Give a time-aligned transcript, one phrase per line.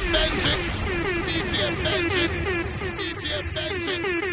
[0.00, 0.54] Benji,
[1.26, 2.28] DJ Benji,
[2.98, 3.24] DJ
[3.54, 4.23] Benji, Easy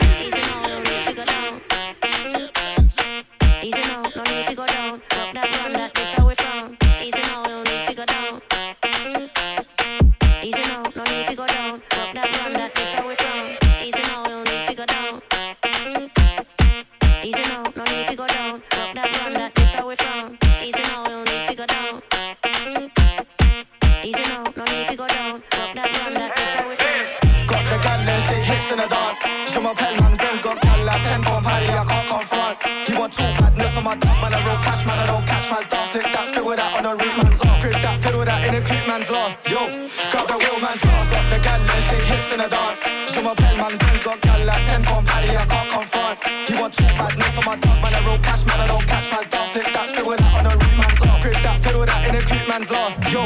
[43.31, 46.23] my pen, man, Ben's got gal like 10 for a party, I can't come France.
[46.47, 49.11] He want two badness on my dog, man, I roll cash, man, I don't catch
[49.11, 49.49] man's dog.
[49.51, 51.21] Flip that, scribble that on the root, man's off.
[51.21, 52.99] Grip that, fiddle that in a cute man's lost.
[53.11, 53.21] Yo,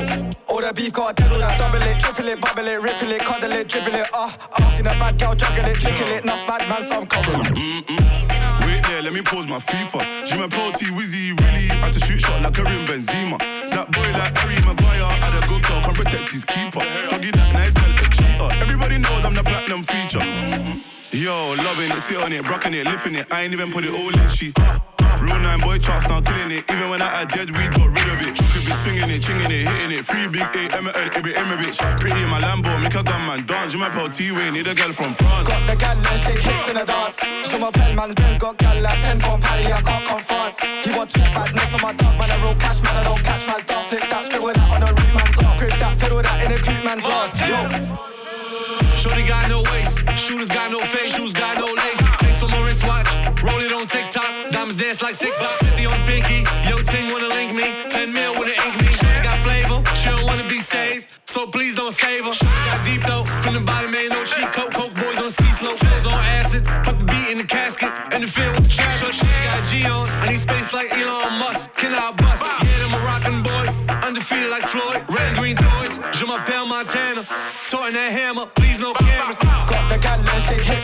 [0.48, 3.22] all the beef got a devil that double it, triple it, bubble it, ripple it,
[3.22, 4.70] cuddle it, dribble it, ah, uh, uh.
[4.78, 7.34] Seen a bad girl juggle it, trickle it, enough bad man, some couple.
[8.66, 10.38] Wait there, let me pause my FIFA.
[10.38, 13.40] My pro T Wizzy, really had to shoot shot like a rim Benzema.
[13.72, 14.85] That boy like Harry had
[21.26, 23.26] Yo, loving it, sit on it, rocking it, lifting it.
[23.32, 24.54] I ain't even put it all in, she.
[24.58, 24.78] Uh,
[25.20, 26.70] real nine boy charts now killing it.
[26.70, 28.38] Even when I had dead weed, got rid of it.
[28.54, 30.06] Could be swinging it, chinging it, hitting it.
[30.06, 32.00] Free big A, Emerton, Ibby Emirovich.
[32.00, 33.74] Pretty in my Lambo, make a gunman dance.
[33.74, 35.48] You my pal T-Way, need a girl from France.
[35.48, 37.18] Got the gal and shake hips in the dance.
[37.50, 40.60] Show my pen, man's Ben's got gal like 10 from Paddy, I can't come France.
[40.86, 43.48] He want two badness on my dog, man, I roll cash, man, I don't catch
[43.48, 43.88] man's dog.
[43.88, 45.58] Flip that, scribble that on the root, man's off.
[45.58, 47.40] Grip that, fiddle that in a coupe, man's lost.
[47.42, 48.14] Yo.
[49.06, 49.65] Shorty got no waist,
[50.26, 52.00] shooters got no face, shoes got no lace.
[52.20, 53.08] Face on my wristwatch,
[53.44, 54.52] roll it on TikTok.
[54.52, 55.60] Diamonds dance like TikTok.
[55.60, 57.68] 50 on pinky, yo ting wanna link me.
[57.90, 58.92] 10 mil an ink me.
[58.94, 61.06] She got flavor, she don't wanna be saved.
[61.28, 62.34] So please don't save her.
[62.34, 64.74] She got deep though, from the bottom ain't no cheat code.
[64.74, 66.66] Coke boys on ski slope, flows on acid.
[66.84, 69.00] Put the beat in the casket, in the field with the trash.
[69.20, 71.74] She got G on, I need space like Elon Musk.
[71.76, 72.44] Can I bust?
[72.64, 75.04] Yeah, them Moroccan boys, undefeated like Floyd.
[75.08, 77.28] Red and green toys, Je m'appelle Montana.
[77.70, 78.48] Toting that hammer,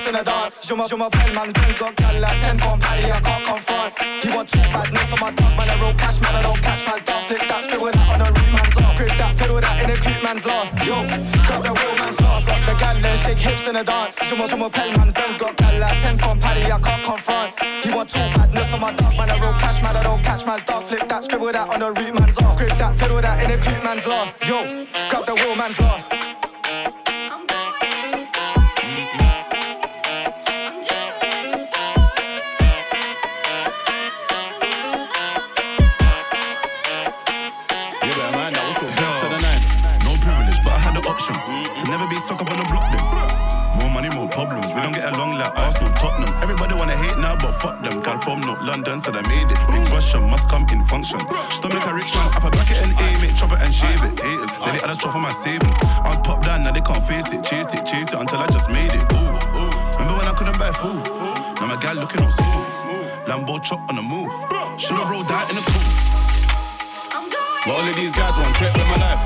[0.07, 0.71] and in the dance.
[0.71, 3.97] My pen, man's Ben's got gal like 10 from Paddy, I can't come France.
[4.21, 6.85] He want two badness on my dog, man, I roll cash, man, I don't catch
[6.87, 7.25] man's dog.
[7.25, 8.97] Flip that, scribble that on the root, man's off.
[8.97, 10.73] Grip that, fiddle that in a coupe, man's lost.
[10.85, 10.95] Yo,
[11.45, 12.47] grab the wheel, man's lost.
[12.47, 14.17] Got the gal shake hips in the dance.
[14.31, 17.55] My pen, man's Ben's got gal like 10 from Paddy, I can't come France.
[17.83, 20.45] He want two badness on my dog, man, I roll cash, man, I don't catch
[20.45, 20.85] man's dog.
[20.85, 22.57] Flip that, scribble that on the root, man's off.
[22.57, 24.35] Grip that, fiddle that in a coupe, man's lost.
[24.47, 26.13] Yo, grab the wheel, man's lost.
[44.81, 46.33] We don't get along like Arsenal, Tottenham.
[46.41, 48.01] Everybody wanna hate now, but fuck them.
[48.01, 49.59] Girl from North London, so they made it.
[49.69, 51.19] Big Russian must come in function.
[51.51, 54.19] Stomach a rich man, up a bracket and aim it, chop it and shave it.
[54.19, 55.77] Haters, they the other stuff for my savings.
[55.83, 57.43] I was top down, now they can't face it.
[57.45, 59.05] Chased it, chased it until I just made it.
[59.13, 59.37] Ooh.
[60.01, 61.05] Remember when I couldn't buy food?
[61.61, 62.65] Now my gal looking all smooth.
[63.29, 64.33] Lambo chop on the move.
[64.81, 65.93] Should've rolled out in the coupe.
[67.65, 69.21] But all of these guys want take with my life.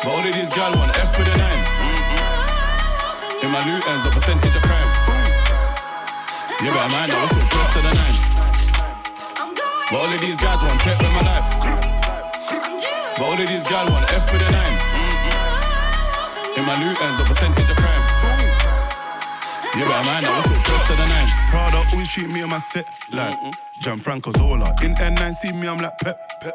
[0.00, 1.81] But all of these guys want F with the nine.
[3.42, 4.86] In my loot end, the percentage of crime.
[6.62, 8.16] Yeah, but man, I was so close to the nine.
[9.90, 11.48] But all of these guys want take with my life.
[13.18, 14.78] But all of these guys want F with the nine.
[16.56, 18.06] In my loot end, the percentage of crime.
[19.74, 21.28] Yeah, but man, I was so close to the nine.
[21.50, 23.34] Prada always treat me on my set like
[23.82, 24.72] Gianfranco Zola.
[24.82, 26.16] In N9, see me, I'm like Pep.
[26.40, 26.54] Pep.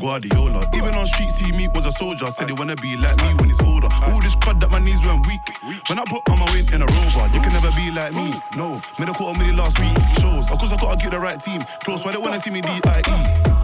[0.00, 0.68] Guardiola.
[0.74, 2.26] Even on street, see me was a soldier.
[2.36, 3.69] Said they wanna be like me when it's older.
[4.02, 5.40] All this crud that my knees went weak.
[5.88, 8.32] When I put on my weight in a rover, you can never be like me.
[8.56, 9.96] No, made a quarter million last week.
[10.20, 11.60] Shows, of course I gotta get the right team.
[11.84, 13.59] Close, why they wanna see me D.I.E.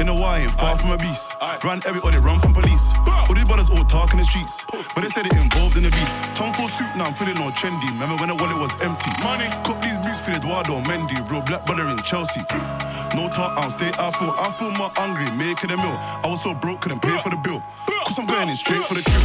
[0.00, 1.36] In a wine, far from a beast.
[1.62, 2.80] Ran everybody, run from police.
[3.06, 4.64] All these brothers all talk in the streets.
[4.94, 6.08] But they said it involved in the beef.
[6.34, 7.84] Tom full suit, now I'm feeling all trendy.
[7.92, 9.10] Remember when the wallet was empty?
[9.22, 9.44] Money.
[9.60, 11.20] Cop these boots for Edouard Mendy.
[11.30, 12.40] Real black brother in Chelsea.
[13.12, 14.32] No talk, I'll stay I feel.
[14.40, 16.00] I feel more hungry, making a meal.
[16.00, 17.62] I was so broke, couldn't pay for the bill.
[18.08, 19.20] Cause I'm going in straight for the kill.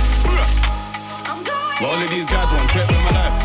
[1.80, 3.38] But all of these guys want take with my life.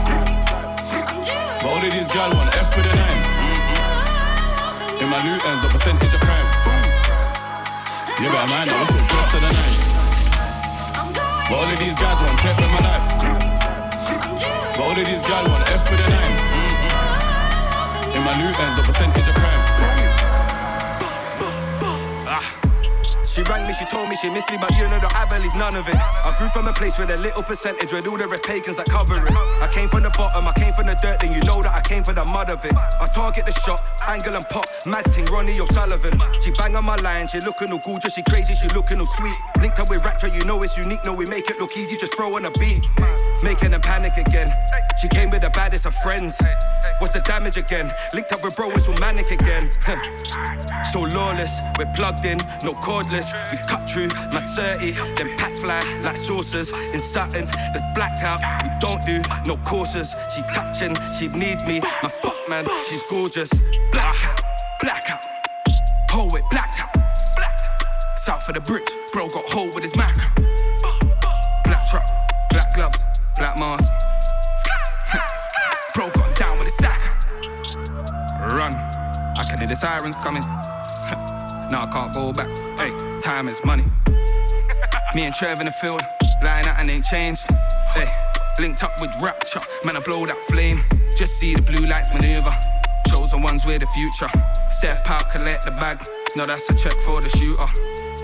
[1.63, 3.23] But all of these guys want F with the nine.
[4.99, 6.80] In my loot and the percentage of crime.
[8.21, 9.77] Yeah, but man, I was so close to the nine.
[11.49, 13.17] But all of these guys want take with my life.
[14.77, 16.37] But all of these guys want F with the nine.
[16.37, 18.13] Mm-hmm.
[18.13, 20.30] In my loot end, the percentage of crime.
[23.35, 25.55] She rang me, she told me she missed me, but you know that I believe
[25.55, 25.95] none of it.
[25.95, 28.87] I grew from a place with a little percentage, with all the rest pagans that
[28.87, 29.33] cover it.
[29.33, 31.81] I came from the bottom, I came from the dirt, then you know that I
[31.81, 32.75] came from the mud of it.
[32.75, 36.21] I target the shot, angle and pop, mad thing, Ronnie O'Sullivan.
[36.43, 39.37] She bang on my line, she looking all gorgeous, she crazy, she looking all sweet.
[39.61, 42.17] Linked up with Raptor, you know it's unique, no, we make it look easy, just
[42.17, 42.83] throw on a beat
[43.43, 44.53] making a panic again.
[45.01, 46.37] She came with the baddest of friends.
[46.99, 47.91] What's the damage again?
[48.13, 49.71] Linked up with bro, it's manic again.
[50.93, 53.33] so lawless, we're plugged in, no cordless.
[53.51, 56.71] We cut through, mad 30, then packs fly like saucers.
[56.71, 60.15] In Sutton, the blacked out, we don't do no courses.
[60.35, 61.81] She touching, she need me.
[62.03, 63.51] My fuck man, she's gorgeous.
[63.93, 64.43] Blackout,
[64.81, 65.25] blackout,
[66.11, 66.97] hole it, blackout.
[68.19, 70.15] South of the bridge, bro got hold with his mac.
[71.65, 72.07] Black truck,
[72.51, 73.10] black gloves.
[73.41, 73.81] Black Mars.
[75.95, 77.01] Pro gun down with a sack.
[78.53, 78.75] Run.
[78.75, 80.43] I can hear the sirens coming.
[81.71, 82.49] Now I can't go back.
[82.79, 83.85] Hey, time is money.
[85.15, 86.03] Me and Trev in the field,
[86.43, 87.47] lying out and ain't changed.
[87.95, 88.13] Hey,
[88.59, 89.61] linked up with rapture.
[89.85, 90.83] Man, I blow that flame.
[91.17, 92.55] Just see the blue lights maneuver.
[93.07, 94.29] Chosen ones with the future.
[94.69, 96.05] Step out, collect the bag.
[96.37, 97.69] No, that's a check for the shooter.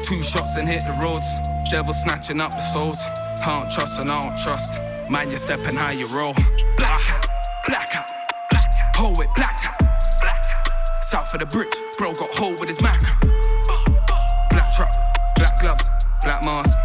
[0.05, 1.27] Two shots and hit the roads.
[1.71, 2.99] Devil snatching up the souls.
[3.43, 4.73] Can't trust and I don't trust.
[5.09, 6.35] Mind you're stepping how you roll.
[6.77, 7.29] Black hat,
[7.65, 8.11] black hat,
[8.51, 8.95] black hat.
[8.95, 9.79] Poet, black out.
[10.21, 10.45] black.
[11.03, 13.01] South of the bridge, bro got hold with his Mac.
[14.51, 14.93] Black truck,
[15.37, 15.89] black gloves,
[16.23, 16.77] black mask.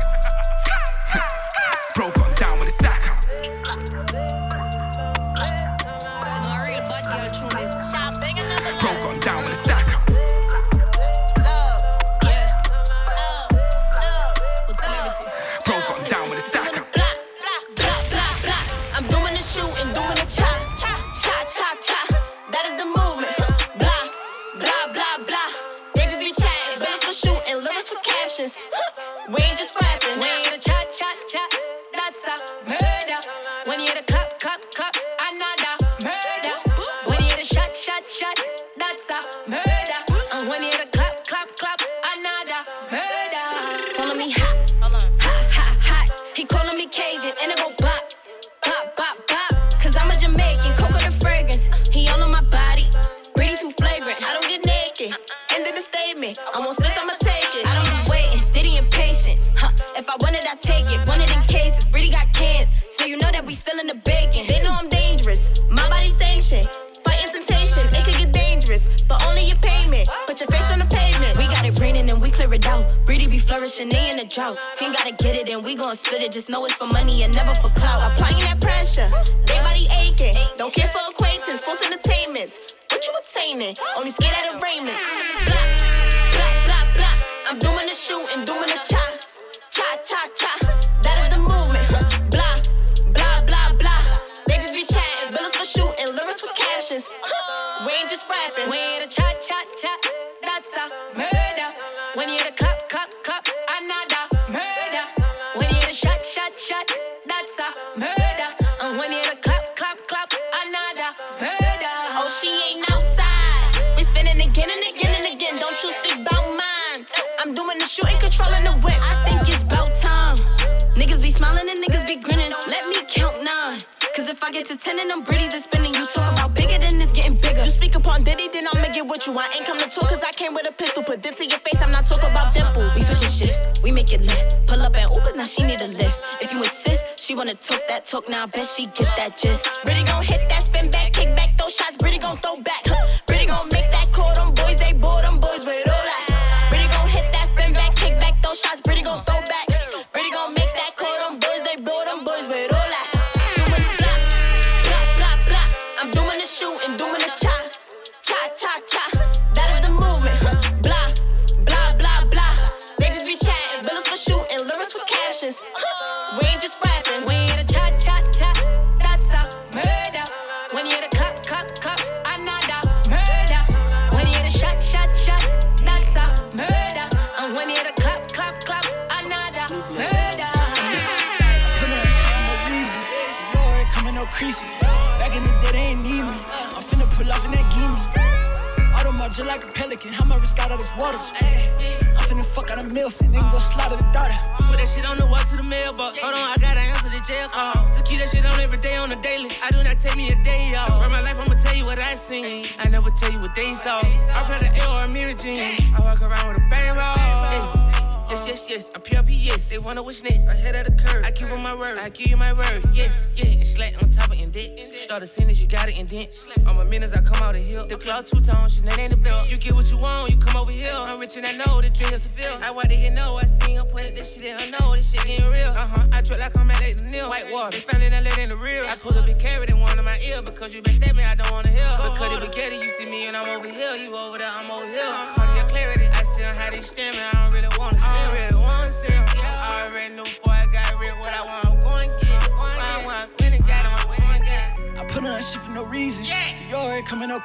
[216.11, 217.87] On my minutes, I come out of hill.
[217.87, 219.49] The cloud two tones, she ain't the belt.
[219.49, 220.91] You get what you want, you come over here.
[220.91, 222.11] I'm rich and I know the dream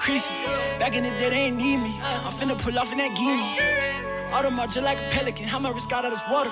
[0.06, 0.30] creases.
[0.78, 1.98] Back in the day, they ain't need me.
[2.00, 3.50] I'm finna pull off in that guinea.
[4.30, 5.48] Audemars just like a pelican.
[5.48, 6.50] How my wrist got out of this water.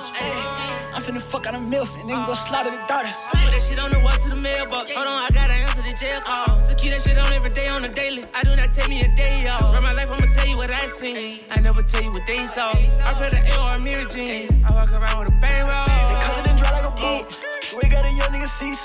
[0.95, 3.13] I'm finna fuck out a MILF and then go slaughter the daughter.
[3.31, 4.91] Put that shit on the walk to the mailbox.
[4.91, 6.63] Hold on, I gotta answer the jail call.
[6.67, 8.25] So keep that shit on every day on the daily.
[8.35, 9.63] I do not take me a day off.
[9.75, 11.41] Run my life, I'ma tell you what I seen.
[11.51, 12.71] I never tell you what they saw.
[12.71, 14.65] I pray the AR Mirror Jean.
[14.67, 15.87] I walk around with a bang roll.
[16.11, 17.41] They coming and dry like a boat.
[17.71, 18.85] So we got a young nigga CC.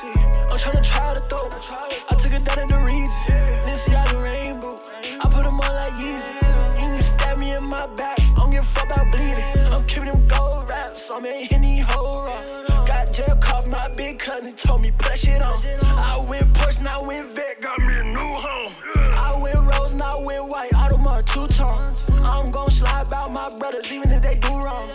[0.51, 1.49] I'm tryna try to throw.
[2.09, 3.09] I took it down in the region.
[3.65, 4.09] Then see how
[7.79, 8.19] my back.
[8.19, 9.43] I don't give a fuck about bleeding.
[9.71, 11.09] I'm keeping them gold raps.
[11.09, 12.27] I'm in Henny whole.
[12.86, 15.57] Got jail cough, my big cousin told me put that shit on.
[15.83, 18.74] I went Porsche, now I went Vette, got me a new home.
[18.95, 21.95] I went rose, now I went white, Audemars two tone.
[22.24, 24.86] I'm gon' slide about my brothers, even if they do wrong.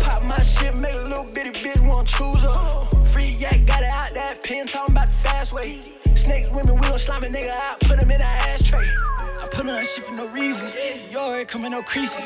[0.00, 2.94] Pop my shit, make a little bitty bitch want choose up.
[3.08, 5.80] Free yak, got it out that pen, talking about the fast way.
[6.26, 8.90] Snakes, women, we gon' slime a nigga out, put him in that ashtray.
[9.40, 10.72] I put on that shit for no reason.
[11.08, 12.16] You already coming no creases.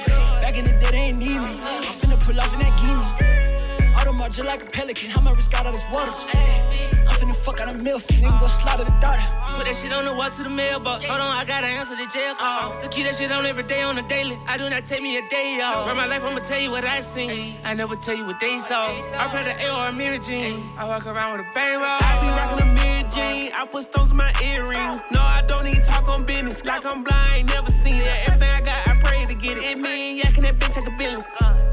[0.41, 1.61] Back in the day, they ain't need me.
[1.61, 3.93] I'm finna pull off in that guinea.
[3.93, 5.11] Audemars just like a pelican.
[5.11, 6.13] How my wrist got out of this water.
[6.33, 9.21] I'm finna fuck out a MILF then go slaughter the daughter.
[9.59, 11.05] Put that shit on the walk to the mailbox.
[11.05, 12.73] Hold on, I gotta answer the jail call.
[12.73, 12.81] Oh.
[12.81, 14.39] So keep that shit on every day on the daily.
[14.47, 15.87] I do not take me a day off.
[15.87, 17.59] Run my life, I'ma tell you what I seen.
[17.65, 18.87] I never tell you what they saw.
[18.89, 20.71] I pray the AR Mirror Jean.
[20.79, 22.01] I walk around with a bang roll.
[22.01, 23.53] I be rockin' a mirror jean.
[23.53, 25.01] I put stones in my earring.
[25.13, 26.65] No, I don't need talk on business.
[26.65, 28.29] Like I'm blind, never seen it.
[28.29, 29.65] Everything I got, I pray to get it.
[29.65, 31.21] It mean yakking that bitch take a billion.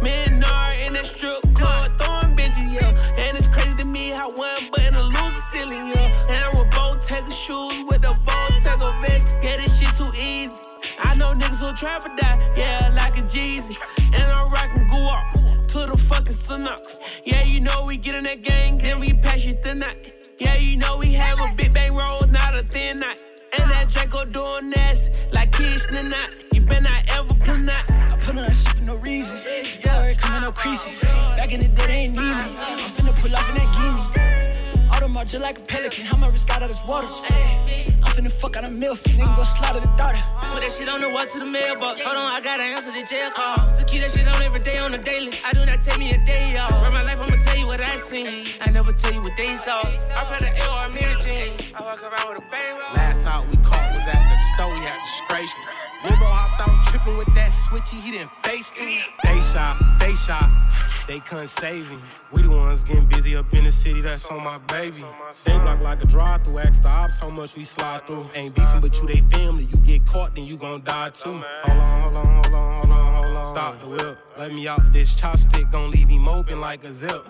[0.01, 3.23] Man, Nar in that strip club, throwing bitches, yeah.
[3.23, 6.27] And it's crazy to me how one button a loser ceiling, yeah.
[6.29, 9.27] And I will both take a shoes with a bow, take a vest.
[9.43, 10.55] Yeah, this shit too easy.
[10.99, 13.77] I know niggas who trap or die, yeah, like a Jeezy.
[13.97, 16.97] And I'm rockin' go up to the fucking Canucks.
[17.23, 20.16] Yeah, you know we get in that gang, then we pass you the night.
[20.39, 23.21] Yeah, you know we have a big bang roll, not a thin night.
[23.57, 26.35] And that Draco doing nasty, like in not.
[26.53, 27.89] You better not ever put not.
[27.89, 29.39] I put on that shit for no reason.
[29.83, 31.01] You already coming no creases.
[31.01, 32.29] Back in the day, they ain't need me.
[32.29, 34.87] I'm finna pull off in that guinea.
[34.89, 36.05] Audemars just like a pelican.
[36.05, 37.07] How my wrist got out of this water.
[38.17, 40.17] I'm finna fuck out a MILF and then go slaughter the daughter.
[40.49, 42.01] Put that shit on the walk to the mailbox.
[42.01, 43.71] Hold on, I gotta answer the jail call.
[43.75, 45.39] So keep that shit on every day on the daily.
[45.45, 46.71] I do not take me a day off.
[46.71, 48.55] Run my life, I'ma tell you what I seen.
[48.59, 49.81] I never tell you what they saw.
[49.85, 51.53] I pray the AR Mirror Jean.
[51.75, 52.79] I walk around with a bang.
[52.95, 55.55] Last out we caught was at the store, he had disgraced.
[56.03, 59.03] Wilbur hopped out tripping with that switchy, he didn't face me.
[59.23, 60.49] They shot, they shot,
[61.07, 62.01] they couldn't save him.
[62.31, 65.05] We the ones getting busy up in the city, that's on my baby.
[65.45, 68.29] They block like a drive through, ask the ops how much we slide through.
[68.33, 71.41] Ain't beefing, but you they family, you get caught, then you gon' die too.
[71.65, 73.55] Hold on, hold on, hold on, hold on, hold on.
[73.55, 77.27] Stop the whip, let me out this chopstick, gon' leave him open like a zip.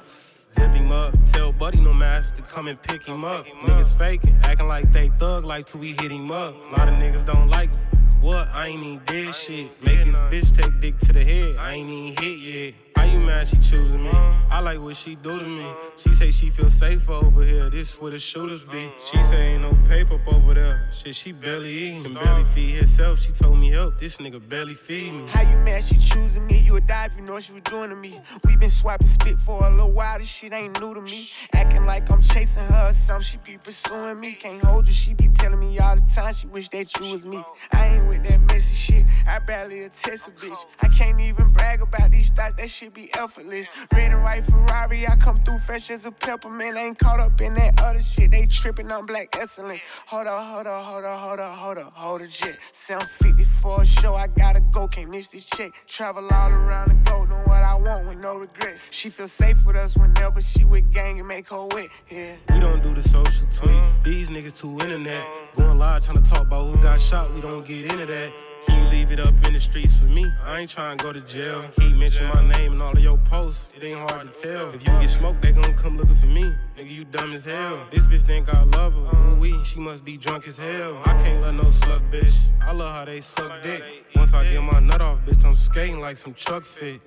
[0.57, 3.45] Zip him up, tell Buddy no mask to come and pick him up.
[3.63, 6.55] Niggas faking, acting like they thug like till we hit him up.
[6.55, 7.96] A lot of niggas don't like me.
[8.21, 8.47] What?
[8.53, 9.85] I ain't even did shit.
[9.85, 11.55] Make his bitch take dick to the head.
[11.57, 12.73] I ain't even hit yet.
[12.95, 14.09] How you mad she choosing me?
[14.09, 15.71] I like what she do to me.
[15.97, 17.69] She say she feel safer over here.
[17.69, 18.91] This where the shooters be.
[19.05, 20.89] She say ain't no paper up over there.
[20.97, 22.03] Shit, she barely eating.
[22.03, 23.21] Can barely feed herself.
[23.21, 23.99] She told me help.
[23.99, 25.27] This nigga barely feed me.
[25.27, 26.65] How you mad she choosing me?
[26.67, 28.19] You die if you know what she was doing to me.
[28.45, 30.17] We been swiping spit for a little while.
[30.17, 31.29] This shit ain't new to me.
[31.53, 33.23] Acting like I'm chasing her or something.
[33.23, 34.33] She be pursuing me.
[34.33, 34.93] Can't hold her.
[34.93, 37.43] She be telling me all the time she wish that you was me.
[37.73, 39.09] I ain't with that messy shit.
[39.27, 40.57] I barely a test a bitch.
[40.81, 42.55] I can't even brag about these thoughts.
[42.55, 43.67] That shit be effortless.
[43.93, 45.07] Red and white Ferrari.
[45.07, 46.77] I come through fresh as a peppermint.
[46.77, 48.31] Ain't caught up in that other shit.
[48.31, 49.81] They tripping on black excellent.
[50.07, 52.57] Hold up, hold up, hold up, hold up, hold up, hold a jet.
[52.71, 54.15] 750 for a show.
[54.15, 54.87] I gotta go.
[54.87, 55.71] Can't miss this check.
[55.87, 57.29] Travel all around the globe.
[57.29, 58.79] Doing what I want with no regrets.
[58.91, 61.89] She feel safe with us whenever she with gang and make her wet.
[62.09, 62.35] Yeah.
[62.53, 63.83] We don't do the social tweet.
[64.03, 65.25] These niggas too internet.
[65.55, 67.33] Going live trying to talk about who got shot.
[67.33, 68.34] We don't get that.
[68.65, 70.25] Can you leave it up in the streets for me?
[70.44, 71.63] I ain't trying to go to jail.
[71.79, 73.74] Keep mentioning my name in all of your posts.
[73.75, 74.70] It ain't hard to tell.
[74.70, 76.53] If you get smoked, they gon' come looking for me.
[76.77, 77.88] Nigga, you dumb as hell.
[77.91, 79.36] This bitch think I love her.
[79.36, 81.01] Ooh, we, she must be drunk as hell.
[81.06, 82.36] I can't let no slut bitch.
[82.62, 83.82] I love how they suck dick.
[84.15, 87.00] Once I get my nut off, bitch, I'm skating like some truck fit.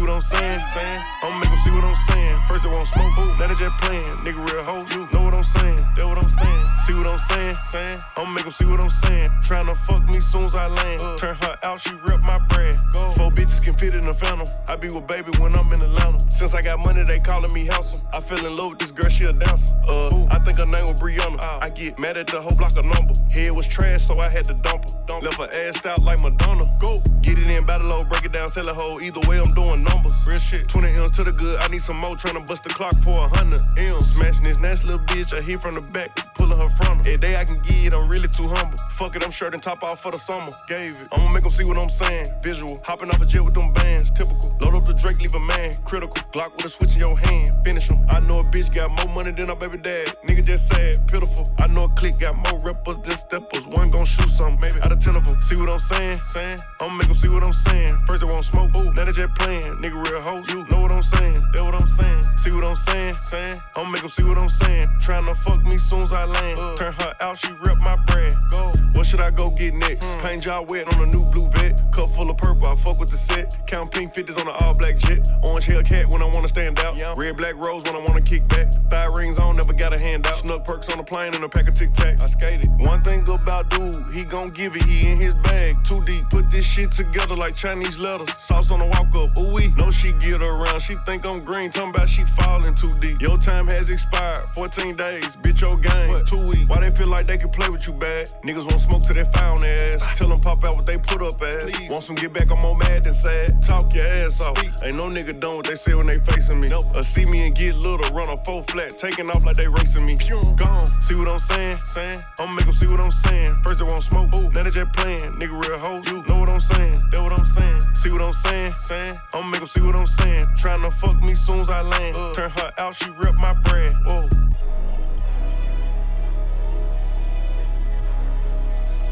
[0.00, 0.60] What I'm saying?
[0.74, 1.00] saying?
[1.22, 2.36] I'ma make 'em see what I'm saying.
[2.48, 4.04] First they won't smoke, now they just playing.
[4.24, 5.86] Nigga real hoe, you know what I'm saying?
[5.96, 6.79] That what I'm saying.
[6.90, 7.56] See what I'm saying?
[7.70, 8.02] saying?
[8.16, 9.30] I'ma make 'em see what I'm saying.
[9.46, 11.00] Tryna fuck me soon as I land.
[11.20, 12.78] Turn her out, she rep my brand.
[13.14, 14.48] Four bitches can fit in the phantom.
[14.66, 16.18] I be with baby when I'm in Atlanta.
[16.32, 18.00] Since I got money, they calling me handsome.
[18.12, 19.72] I fell in love with this girl, she a dancer.
[19.86, 21.40] Uh, I think her name was Brianna.
[21.62, 23.14] I get mad at the whole block of number.
[23.30, 24.96] Head was trash, so I had to dump her.
[25.06, 25.22] Dump.
[25.22, 26.64] Left her ass out like Madonna.
[26.80, 28.98] Go get it in, battle low, break it down, sell a hoe.
[29.00, 30.14] Either way, I'm doing numbers.
[30.26, 30.68] Real shit.
[30.68, 31.60] 20 M's to the good.
[31.60, 32.16] I need some more.
[32.16, 34.10] Tryna bust the clock for a hundred M's.
[34.12, 35.32] Smashing this nasty little bitch.
[35.36, 37.00] I hit from the back, pulling her from her.
[37.00, 38.78] Every day I can get it, I'm really too humble.
[38.98, 40.52] Fuck it, I'm shirt and top off for the summer.
[40.68, 41.08] Gave it.
[41.12, 42.26] I'ma make make 'em see what I'm saying.
[42.42, 42.80] Visual.
[42.84, 44.10] Hopping off a jet with them bands.
[44.10, 44.54] Typical.
[44.60, 45.74] Load up the Drake, leave a man.
[45.84, 46.16] Critical.
[46.32, 47.48] Glock with a switch in your hand.
[47.64, 48.06] Finish Finish 'em.
[48.10, 50.08] I know a bitch got more money than her baby dad.
[50.26, 51.50] Nigga just sad, pitiful.
[51.58, 53.66] I know a clique got more rappers than steppers.
[53.66, 55.40] One gon' shoot some, maybe out of ten of them.
[55.42, 56.20] See what I'm saying?
[56.32, 56.60] Saying?
[56.80, 57.94] I'ma make make 'em see what I'm saying.
[58.06, 59.62] First they won't smoke, ooh, now they just playing.
[59.82, 61.40] Nigga real hoes, you know what I'm saying?
[61.52, 62.22] That what I'm saying?
[62.42, 63.16] See what I'm saying?
[63.30, 63.60] Saying?
[63.76, 64.88] I'ma make make 'em see what I'm saying.
[65.00, 66.58] Tryna fuck me soon as I land.
[66.76, 68.36] Turn her out, she rep my brand.
[68.50, 68.89] Go.
[69.00, 70.04] What should I go get next?
[70.04, 70.20] Hmm.
[70.20, 71.80] Paint job wet on a new blue Vette.
[71.90, 73.56] Cup full of purple, I fuck with the set.
[73.66, 75.26] Count pink 50s on the all black jet.
[75.42, 76.98] Orange Hellcat when I wanna stand out.
[77.16, 78.70] Red black rose when I wanna kick back.
[78.90, 80.36] Five rings on, never got a hand out.
[80.36, 82.20] Snuck perks on the plane and a pack of Tic Tacs.
[82.20, 82.68] I skated.
[82.78, 84.82] One thing about dude, he gon' give it.
[84.82, 86.28] He in his bag, too deep.
[86.28, 88.28] Put this shit together like Chinese letters.
[88.36, 89.72] Sauce on the walk up, ooh wee.
[89.78, 90.80] No, she get around.
[90.80, 91.70] She think I'm green.
[91.70, 93.18] Talking about she falling too deep.
[93.22, 94.44] Your time has expired.
[94.50, 96.22] 14 days, bitch, your game.
[96.26, 96.68] Two weeks.
[96.68, 98.28] Why they feel like they can play with you bad?
[98.42, 100.02] Niggas won't smoke till they found ass.
[100.18, 101.72] Tell them pop out what they put up as.
[101.88, 103.62] Want some get back, I'm more mad than sad.
[103.62, 104.58] Talk your ass off.
[104.82, 106.68] Ain't no nigga done what they say when they facing me.
[106.68, 106.86] Nope.
[106.96, 110.04] Or see me and get little, run a full flat, taking off like they racing
[110.04, 110.16] me.
[110.56, 111.02] Gone.
[111.02, 111.78] See what I'm saying?
[111.92, 112.22] Saying?
[112.38, 113.60] I'ma make 'em see what I'm saying.
[113.62, 115.32] First they won't smoke, ooh, now they just playing.
[115.38, 117.10] Nigga real hoe, you know what I'm saying?
[117.12, 117.80] That what I'm saying?
[117.94, 118.74] See what I'm saying?
[118.86, 119.18] Saying?
[119.34, 120.46] I'ma make 'em see what I'm saying.
[120.56, 122.16] Trying to fuck me soon as I land.
[122.34, 123.94] Turn her out, she rep my brand.
[124.06, 124.49] Whoa.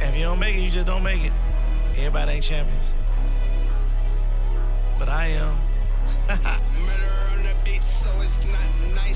[0.01, 1.33] If you don't make it, you just don't make it.
[1.97, 2.87] Everybody ain't champions.
[4.99, 5.59] But I am.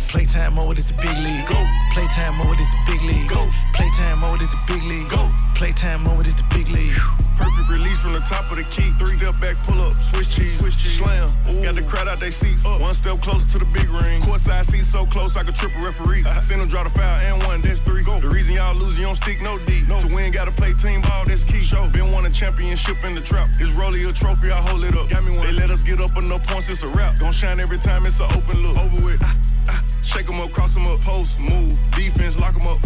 [0.09, 1.47] Playtime mode is the big league.
[1.47, 1.67] Go.
[1.93, 3.29] Playtime mode is the big league.
[3.29, 3.51] Go.
[3.75, 5.09] Playtime mode is the big league.
[5.09, 5.31] Go.
[5.55, 6.97] Playtime mode is the big league.
[7.37, 8.93] Perfect release from the top of the key.
[8.99, 10.99] Three step back, pull up, switch cheese, switch cheese.
[10.99, 11.31] slam.
[11.63, 12.65] Got the crowd out they seats.
[12.67, 12.81] Up.
[12.81, 14.21] One step closer to the big ring.
[14.21, 16.25] Courtside seats so close I could trip a referee.
[16.25, 16.41] Uh-huh.
[16.41, 18.03] Send them draw the foul and one, that's three.
[18.03, 18.21] Go.
[18.21, 19.89] The reason y'all lose, you don't stick no deep.
[19.89, 20.01] No.
[20.01, 21.61] To win, gotta play team ball, that's key.
[21.61, 21.89] Show.
[21.89, 23.51] Been won a championship in the trap.
[23.59, 25.09] It's Rolly a trophy, I hold it up.
[25.09, 25.47] Got me one.
[25.47, 27.19] They let us get up on no points, it's a rap.
[27.19, 28.77] Gon' shine every time it's an open look.
[28.79, 29.21] Over with.
[29.23, 29.37] Ah,
[29.69, 29.85] ah.
[30.03, 31.79] Shake 'em up, cross 'em up, post, move.
[31.93, 32.79] Defense, lock 'em up.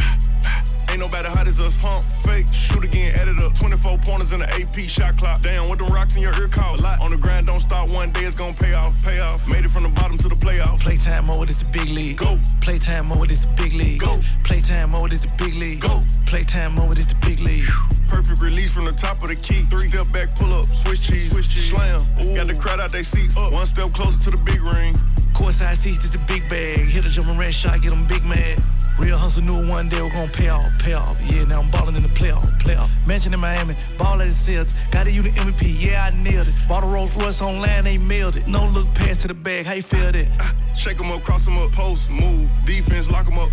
[0.88, 3.54] Ain't nobody hot as us, hump, fake, shoot again, edit up.
[3.54, 5.42] 24 pointers in the AP shot clock.
[5.42, 6.48] Damn, what them rocks in your ear?
[6.56, 7.02] A lot.
[7.02, 9.46] On the grind, don't stop one day, it's gonna pay off, pay off.
[9.48, 10.80] Made it from the bottom to the playoffs.
[10.80, 12.16] Playtime mode it's the big league.
[12.16, 12.38] Go.
[12.60, 14.00] Playtime mode it's the big league.
[14.00, 14.22] Go.
[14.44, 15.80] Playtime mode is the big league.
[15.80, 16.02] Go.
[16.26, 17.68] Playtime mode is the big league.
[18.08, 19.66] Perfect release from the top of the key.
[19.68, 21.70] Three step back, pull up, switch cheese, switch cheese.
[21.70, 22.00] slam.
[22.34, 23.36] Got the crowd out they seats.
[23.36, 23.52] Up.
[23.52, 24.94] One step closer to the big ring.
[25.36, 26.78] Courtside seats is a big bag.
[26.78, 28.58] Hit a jumping red shot, get them big mad.
[28.98, 31.14] Real hustle knew one day we're gonna pay off, pay off.
[31.20, 32.90] Yeah, now I'm ballin' in the playoff, playoff.
[33.06, 34.72] Mansion in Miami, ball at the Celtics.
[34.90, 36.54] Got a unit MVP, yeah, I nailed it.
[36.66, 38.48] Bought a Rolls Royce on land, they mailed it.
[38.48, 40.26] No look past to the bag, how you feel that?
[40.40, 42.48] Ah, shake 'em up, cross 'em up, post, move.
[42.64, 43.50] Defense, lock 'em up.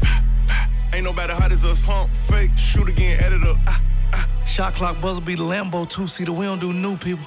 [0.94, 3.58] Ain't nobody hot as us, hump, fake, shoot again, edit up.
[3.68, 3.82] Ah,
[4.14, 4.30] ah.
[4.46, 6.32] Shot clock buzzer be the Lambo two seater.
[6.32, 7.26] We don't do new people.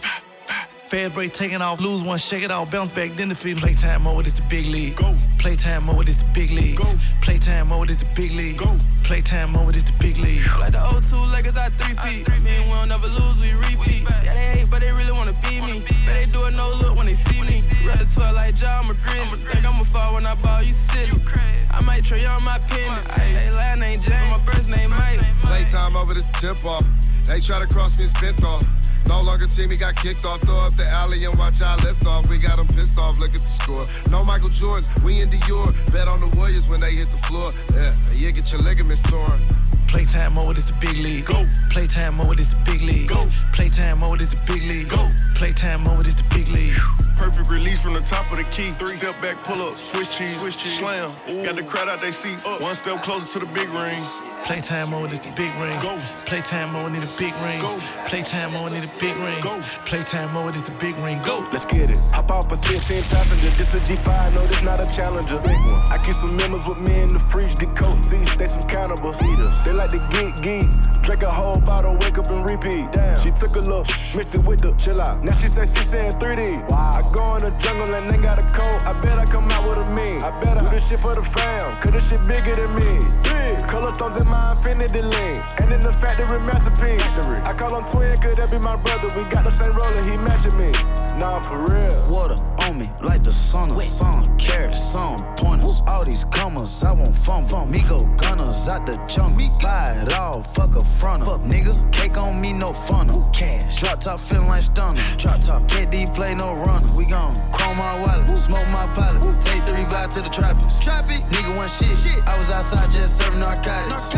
[0.88, 3.59] Fast break taking off, lose one, shake it out, bounce back, then defeat.
[3.59, 4.94] Playtime mode is the big league.
[4.94, 5.16] Go.
[5.40, 6.77] Playtime mode is the big league.
[6.77, 6.96] Go.
[7.22, 8.59] Playtime mode is the big league.
[8.59, 8.79] Go.
[9.03, 10.46] Playtime mode is the big league.
[10.61, 12.31] Like the 0-2 Lakers, I 3-peat.
[12.31, 14.05] I mean, we don't never lose, we repeat.
[14.22, 15.81] Yeah, they hate, but they really wanna beat me.
[15.81, 17.64] But they do it no look when they see me.
[17.85, 19.29] Rather 12 like John Madrid.
[19.51, 21.20] Think I'ma fall when I ball, you silly.
[21.68, 23.11] I might try you on my pendant.
[23.11, 25.20] Hey, last name James, my first name Mike.
[25.40, 26.87] Playtime over this tip off.
[27.25, 28.64] They try to cross me, spent off.
[29.07, 30.40] No longer team, he got kicked off.
[30.42, 32.29] Throw up the alley and watch I lift off.
[32.29, 33.85] We got him pissed off, look at the score.
[34.11, 35.73] No Michael Jordans, we in Dior.
[35.92, 37.53] Bet on the Warriors when they hit the floor.
[37.73, 39.40] Yeah, yeah, get your ligaments torn.
[39.88, 41.27] Playtime mode is the big league.
[41.27, 41.49] Go.
[41.71, 43.09] Playtime mode is the big league.
[43.09, 43.31] Go.
[43.53, 44.88] Playtime mode is the big league.
[44.88, 45.11] Go.
[45.35, 46.77] Playtime mode is the big league.
[47.16, 48.73] Perfect release from the top of the key.
[48.73, 51.14] Three step back, pull up, switch cheese, switch cheese, slam.
[51.45, 52.45] Got the crowd out they seats.
[52.45, 52.61] Up.
[52.61, 54.03] One step closer to the big ring.
[54.47, 55.77] Playtime mode is the big ring.
[55.81, 56.01] Go.
[56.25, 57.61] Playtime mode need a big ring.
[57.61, 57.81] Go.
[58.07, 59.41] Playtime mode need a big ring.
[59.41, 59.61] Go.
[59.85, 61.21] Playtime mode is the big ring.
[61.21, 61.49] Go.
[61.51, 61.99] Let's get it.
[62.13, 63.51] Hop off a 16 passenger.
[63.59, 65.39] This a G5, no, this not a challenger.
[65.39, 65.83] Big one.
[65.91, 67.57] I keep some members with me in the fridge.
[67.57, 69.21] Get coat seats, they some cannibals.
[69.21, 69.65] Eaters.
[69.65, 71.03] They like to geek, geek.
[71.03, 72.93] Drink a whole bottle, wake up and repeat.
[72.93, 73.19] Damn.
[73.19, 75.25] She took a look, mixed it with the chill out.
[75.25, 76.71] Now she say she saying 3D.
[76.71, 77.03] Wow.
[77.03, 78.87] I go in the jungle and they got a coat.
[78.87, 80.23] I bet I come out with a mean.
[80.23, 81.83] I bet I do this shit for the fam.
[81.83, 83.01] Cause this shit bigger than me.
[83.25, 83.67] Big.
[83.67, 84.36] Color stones in my
[84.66, 85.40] infinity lane.
[85.59, 87.03] And in the factory masterpiece.
[87.46, 89.09] I call him twin, could that be my brother?
[89.16, 90.72] We got the same roller, he matching me.
[91.18, 92.12] Nah, for real.
[92.12, 94.37] Water on me like the sun of sun.
[94.38, 95.81] Carrots, some pointers.
[95.87, 97.49] All these commas, I want fun.
[97.49, 97.70] fun.
[97.70, 99.37] Me go gunners out the junk.
[99.37, 101.27] Me buy it all, fuck a fronter.
[101.27, 103.29] Fuck nigga, cake on me, no funnel.
[103.33, 103.81] Cash.
[103.81, 105.03] Drop top feeling like stunner.
[105.16, 105.62] Drop top.
[105.68, 106.88] KD play no runner.
[106.96, 109.22] We gon' chrome my wallet, smoke my pilot.
[109.40, 110.79] Take three vibe to the trappers.
[110.81, 111.27] Trappy.
[111.31, 111.96] Nigga one shit.
[111.99, 112.27] shit.
[112.29, 113.92] I was outside just serving narcotics.
[113.92, 114.16] Narcotics.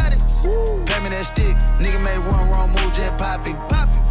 [0.87, 1.57] Pay me that stick.
[1.79, 3.57] Nigga made one wrong move, jet popping.
[3.69, 4.03] Popping.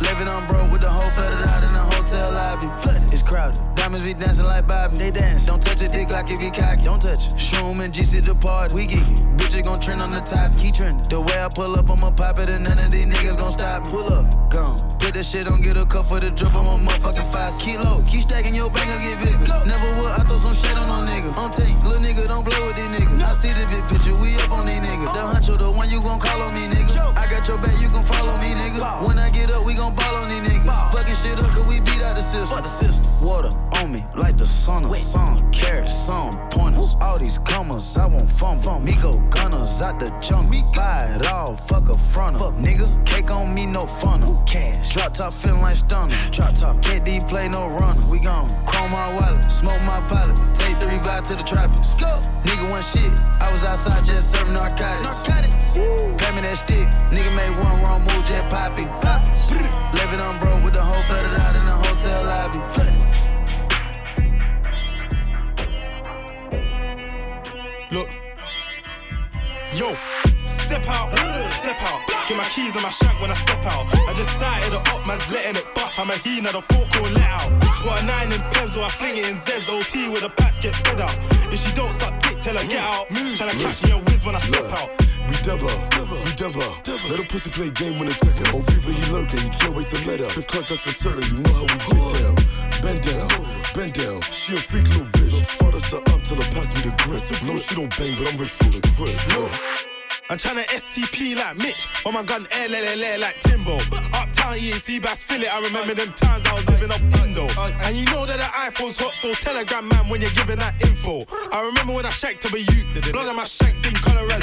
[0.00, 2.68] Living on broke with the whole flooded out in the hotel lobby.
[2.82, 3.12] Flooded.
[3.12, 3.60] It's crowded.
[3.74, 4.96] Diamonds be dancing like Bobby.
[4.96, 5.46] They dance.
[5.46, 6.82] Don't touch a dick like it be cocky.
[6.82, 7.36] Don't touch it.
[7.36, 8.74] Shroom and GC the party.
[8.74, 9.18] We geek it.
[9.36, 10.56] Bitches gon' trend on the top.
[10.58, 11.02] Keep trending.
[11.08, 13.86] The way I pull up, I'ma pop it and none of these niggas gon' stop
[13.86, 13.90] me.
[13.90, 14.47] Pull up.
[15.18, 16.54] That shit on, get a cup for the drip.
[16.54, 17.50] I'm a motherfucking five.
[17.58, 18.04] Keep low.
[18.06, 19.64] Keep stacking your bank, I'll get bigger.
[19.66, 21.36] Never would I throw some shit on no nigga.
[21.36, 21.74] On tape.
[21.82, 23.20] Little nigga, don't play with these niggas.
[23.20, 24.14] I see the big picture.
[24.14, 25.12] We up on these niggas.
[25.12, 27.18] The huncho, the one you gon' call on me, nigga.
[27.18, 29.08] I got your back, you gon' follow me, nigga.
[29.08, 30.92] When I get up, we gon' ball on these niggas.
[30.92, 32.46] Fucking shit up, cause we beat out the system.
[32.46, 33.26] Fuck the system.
[33.26, 35.50] Water on me like the sun of sun.
[35.50, 36.94] Carrots, some pointers.
[37.00, 38.62] All these commas, I want fun.
[38.62, 38.84] fun.
[38.84, 40.48] Me go gunners out the junk.
[40.48, 42.38] Me buy it all, fuck a fronter.
[42.38, 44.40] Fuck nigga, cake on me, no funnel.
[44.46, 44.92] Cash.
[44.92, 46.16] Drop top feeling like stunner.
[46.30, 46.76] Drop top.
[46.76, 48.00] KD play no runner.
[48.10, 50.36] We gon' chrome my wallet, smoke my pilot.
[50.54, 51.94] Take three vibe to the trappers.
[51.94, 52.20] Go.
[52.44, 53.12] Nigga one shit.
[53.40, 55.28] I was outside just serving narcotics.
[55.28, 55.78] Narcotics.
[56.22, 56.88] Pay me that stick.
[57.12, 58.84] Nigga made one wrong move, jet poppy.
[59.00, 59.34] Poppin'.
[59.94, 62.60] Living on broke with the whole flooded out in the hotel lobby.
[62.74, 62.98] Flooded.
[67.90, 68.08] Look.
[69.74, 69.94] Yo,
[70.68, 71.08] step out,
[71.62, 72.00] step out.
[72.28, 73.86] Get my keys and my shank when I step out.
[74.08, 75.98] I just sighted the up, man's letting it bust.
[75.98, 77.50] I'm a he, not a four call let out.
[77.82, 80.60] Put a nine in pens or I fling it in Zez OT where the packs
[80.60, 81.16] get spread out.
[81.52, 83.08] If she don't suck dick, tell her get out.
[83.08, 84.90] Tryna catch me a whiz when I step out.
[85.28, 85.72] We dubber,
[86.24, 86.70] we dubber.
[87.10, 88.56] Let a pussy play game when attack her.
[88.56, 90.28] Oh, fever, he lurking, he can't wait to let her.
[90.28, 92.36] Fifth clock, that's for certain, you know how we get down.
[92.82, 93.28] Bend down,
[93.74, 94.20] bend down.
[94.30, 95.32] She a freak little bitch.
[95.58, 97.42] Fathers her up till her pass me the grip.
[97.42, 99.16] No, she don't bang, but I'm rich for the grip.
[99.30, 99.97] Yeah.
[100.30, 103.76] I'm tryna STP like Mitch, but my gun air le, le, le, like Timbo.
[104.12, 105.48] Uptown EAC bass fill it.
[105.48, 107.48] I remember them times I was living off Indo.
[107.48, 111.24] And you know that the iPhone's hot, so Telegram man when you're giving that info.
[111.50, 114.42] I remember when I shanked to a youth, blood on my shanks in color as.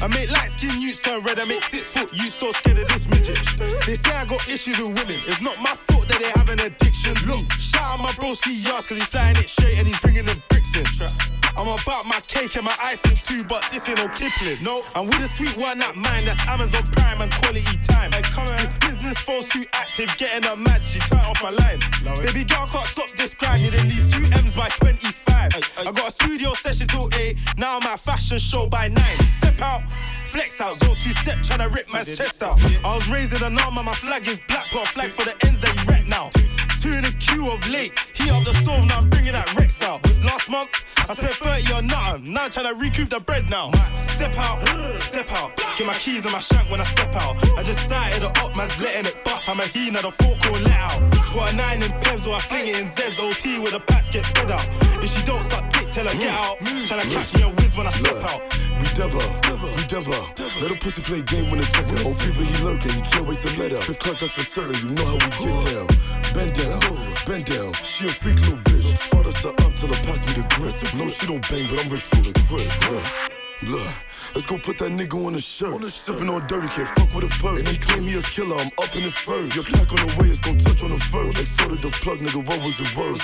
[0.00, 2.88] I make light skin youths turn red, I make six foot youths so scared of
[2.88, 3.38] this midget.
[3.86, 6.60] They say I got issues with women, it's not my fault that they have an
[6.60, 7.14] addiction.
[7.26, 10.40] Look, shout out my broski yards, cause he's flying it straight and he's bringing the
[10.48, 10.86] bricks in.
[11.58, 14.62] I'm about my cake and my icing too, but this ain't no Kipling.
[14.62, 16.24] No, I'm with a sweet one, not mine.
[16.24, 18.12] That's Amazon Prime and quality time.
[18.12, 18.56] Hey, come on.
[18.56, 20.84] This business phone's too active, getting her mad.
[20.84, 21.80] She turned off my line.
[22.24, 23.62] Baby girl can't stop this grind.
[23.62, 25.52] Need at least two M's by 25.
[25.78, 27.36] I got a studio session till 8.
[27.56, 29.24] Now I'm fashion show by 9.
[29.36, 29.82] Step out.
[30.26, 32.60] Flex out, zone two step, tryna rip my chest out.
[32.84, 35.58] I was raising an arm and my flag is black, a flag for the ends
[35.60, 36.30] that you wreck now.
[36.80, 39.82] Two in the queue of late, heat up the stove, now I'm bringing that Rex
[39.82, 40.00] out.
[40.22, 43.72] Last month, I spent 30 on nothing, now I'm trying to recoup the bread now.
[44.14, 44.62] Step out,
[44.98, 47.36] step out, get my keys and my shank when I step out.
[47.58, 50.36] I just sighted the up, man's letting it bust, I'm a he, not a four
[50.38, 51.12] call let out.
[51.32, 54.10] Put a nine in Pems or I fling it in Zez OT where the packs
[54.10, 54.66] get spread out.
[55.02, 56.58] If she don't suck dick, tell her get out.
[56.58, 58.42] Tryna catch me a whiz when I step out.
[58.78, 59.26] We dubber,
[59.76, 60.60] we dubber.
[60.62, 61.98] Let a pussy play game when attack her.
[62.06, 63.80] Oh, fever, he lurking, he can't wait to let her.
[63.80, 65.86] Fifth clock, that's for certain, you know how we get down.
[66.34, 66.67] Bend down,
[67.26, 67.72] bend down.
[67.82, 68.96] She a freak little bitch.
[69.10, 70.74] Fathers her up till her pass me the grip.
[70.94, 72.66] No, she don't bang, but I'm rich for the grip.
[72.82, 73.47] Yeah.
[73.62, 73.92] Look,
[74.36, 75.82] let's go put that nigga on the shirt.
[75.90, 77.58] Sipping on dirty, can't fuck with a bird.
[77.58, 79.56] And they claim me a killer, I'm up in the first.
[79.56, 81.36] Your pack on the way, it's gon' touch on the first.
[81.36, 83.20] They started the plug, nigga, what was it worth?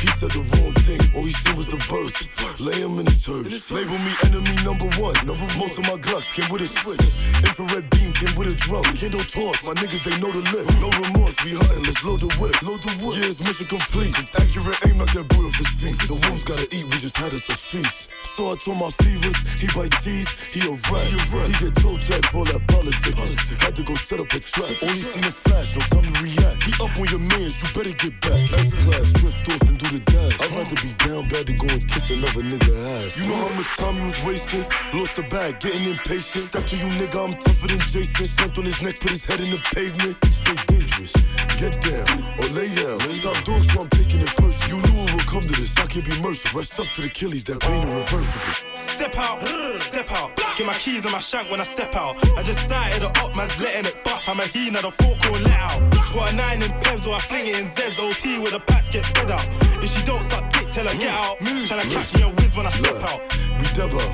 [0.00, 2.16] He said the wrong thing, all he seen was the burst.
[2.58, 3.70] Lay him in his hearse.
[3.70, 5.14] Label me enemy number one.
[5.26, 7.04] Number Most of my Glocks came with a switch.
[7.44, 8.84] Infrared beam came with a drum.
[8.96, 10.72] Kindle toss, my niggas, they know the lift.
[10.80, 12.62] No remorse, we hunting, let's load the whip.
[12.62, 13.20] Load the whip.
[13.20, 14.16] Yeah, it's mission complete.
[14.40, 16.00] Accurate aim, knock that boy off his feet.
[16.08, 18.08] The wolves gotta eat, we just had us a feast.
[18.24, 21.06] So I told my fevers, he He bite teeth, he a rat.
[21.10, 23.50] He get toe tag for that politics.
[23.58, 24.70] Had to go set up a trap.
[24.82, 26.62] Only seen a flash, no time to react.
[26.62, 28.52] He up on your mans, you better get back.
[28.52, 30.40] S class, drift off and do the dash.
[30.40, 33.18] I'd rather be down bad than go and kiss another nigga ass.
[33.18, 34.66] You know how much time you was wasting?
[34.92, 36.44] Lost the bag, getting impatient.
[36.44, 38.26] Step to you, nigga, I'm tougher than Jason.
[38.26, 40.14] Stamped on his neck, put his head in the pavement.
[40.30, 41.12] Stay dangerous,
[41.58, 43.00] get down or lay down.
[43.18, 44.78] Top dog, so I'm taking it personal.
[44.78, 45.05] You knew
[45.40, 46.60] come to this, I can be merciful.
[46.60, 48.40] Rest up to the Achilles, that pain irreversible.
[48.74, 49.46] Step out,
[49.78, 50.36] step out.
[50.56, 52.14] Get my keys in my shank when I step out.
[52.38, 54.28] I just sighted the up, man's letting it bust.
[54.28, 55.80] I'm a he, not a four or let out.
[56.12, 58.88] Put a nine in Fems or I fling it in Zez OT where the packs
[58.88, 59.46] get spread out.
[59.84, 61.38] If she don't suck dick, tell her get mm, out.
[61.40, 63.20] Mm, Tryna catch me a whiz when I step out.
[63.58, 64.06] We dubber,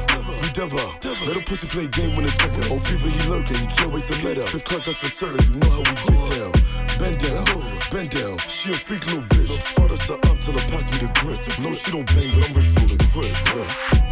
[0.42, 0.87] we dubber.
[1.26, 2.64] Let a pussy play game when it check her.
[2.72, 4.46] Oh, fever, he lurking, he can't wait to let her.
[4.46, 5.52] Fifth club, that's for certain.
[5.52, 6.98] You know how we get down.
[6.98, 8.38] Bend down, bend down.
[8.48, 9.59] She a freak little bitch.
[9.59, 11.38] Father her up till her pass me the grip.
[11.61, 13.26] No, she don't bang, but I'm rich for the grip.
[13.55, 14.02] Yeah.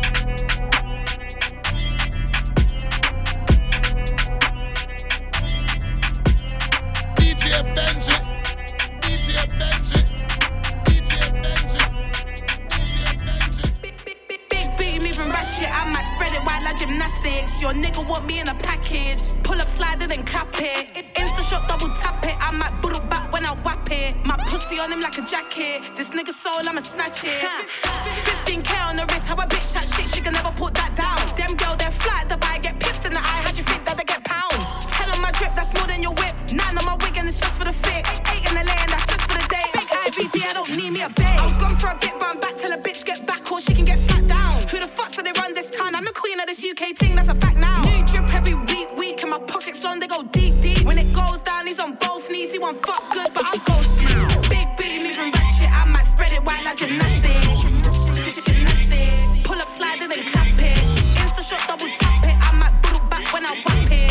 [16.30, 17.60] Spread it while I gymnastics.
[17.60, 19.18] Your nigga want me in a package.
[19.42, 20.94] Pull up, slide it, and clap it.
[21.16, 22.36] Insta shot, double tap it.
[22.38, 24.14] I might boodle back when I whap it.
[24.24, 25.82] My pussy on him like a jacket.
[25.96, 27.42] This nigga soul, I'ma snatch it.
[27.82, 31.18] 15k on the wrist, how a bitch that shit, she can never put that down.
[31.34, 33.42] Them girl, they're flat, the buy get pissed in the eye.
[33.44, 34.68] How'd you think that they get pounds?
[34.94, 36.34] 10 on my drip, that's more than your whip.
[36.52, 38.06] Nine on my wig, and it's just for the fit.
[38.30, 39.66] Eight in the lane, that's just for the day.
[39.74, 41.42] Big IVD, I don't need me a babe.
[41.42, 43.60] I was gone for a bit, but I'm back till a bitch get back or
[43.60, 44.68] she can get smacked down.
[44.68, 45.69] Who the fuck said they run this?
[46.00, 47.82] I'm the queen of this UK thing, that's a fact now.
[47.82, 50.86] New drip every week, week, and my pockets on, they go deep, deep.
[50.86, 52.52] When it goes down, he's on both knees.
[52.52, 54.48] He want fuck good, but I'll go slow.
[54.48, 58.46] Big booty moving ratchet, I might spread it while I gymnastics.
[58.46, 59.42] Gymnastics.
[59.46, 60.78] Pull up, slide it, then clap it.
[61.20, 62.34] Insta shot, double tap it.
[62.48, 64.10] I might boodle back when I whap it.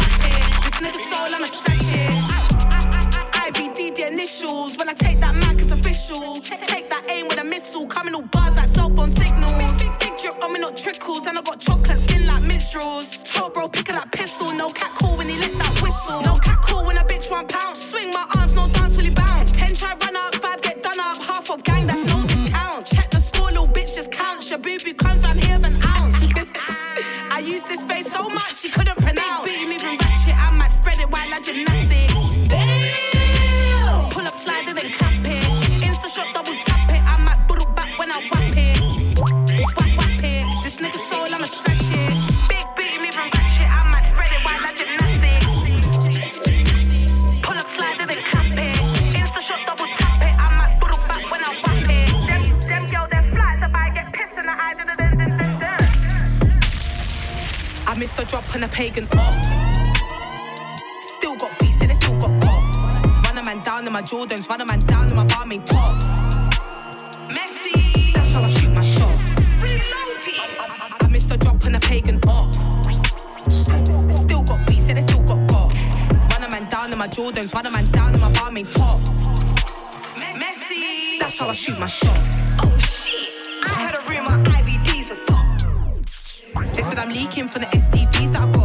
[0.00, 0.46] Whap it.
[0.64, 2.10] This nigga soul, I'ma snatch it.
[3.54, 4.76] IVD the initials.
[4.76, 6.40] When I take that mic, it's official.
[6.40, 7.86] Take that aim with a missile.
[7.86, 9.35] Coming all bars like cell phone signals.
[10.36, 11.26] Big drip on me, not trickles.
[11.26, 13.08] And I got chocolate skin like minstrels.
[13.24, 14.52] Told bro, pick that pistol.
[14.52, 16.22] No cat call when he let that whistle.
[16.22, 17.76] No cat call when a bitch one pound.
[17.76, 19.48] Swing my arms, no dance, fully bound.
[19.54, 21.18] Ten try run up, five get done up.
[21.18, 22.86] Half of gang, that's no discount.
[22.86, 24.48] Check the score, little bitch, just count.
[24.50, 26.16] Your boo boo comes round here an ounce.
[27.30, 29.46] I used this face so much, she couldn't pronounce.
[29.46, 31.85] Big booty moving ratchet, I might spread it while I gymnastics.
[64.06, 66.00] Jordans, run a man down in my barmaid top.
[67.28, 69.18] Messi, that's how I shoot my shot.
[70.60, 72.54] I, I missed a drop on a pagan up.
[74.12, 75.72] Still got beats and it still got pop.
[76.30, 79.00] Run a man down in my Jordans, run a man down in my barmaid top.
[80.40, 82.16] Messi, that's how I shoot my shot.
[82.62, 83.28] Oh shit,
[83.64, 86.76] I had a room, my IVDs are top.
[86.76, 88.55] They said I'm leaking from the STDs that I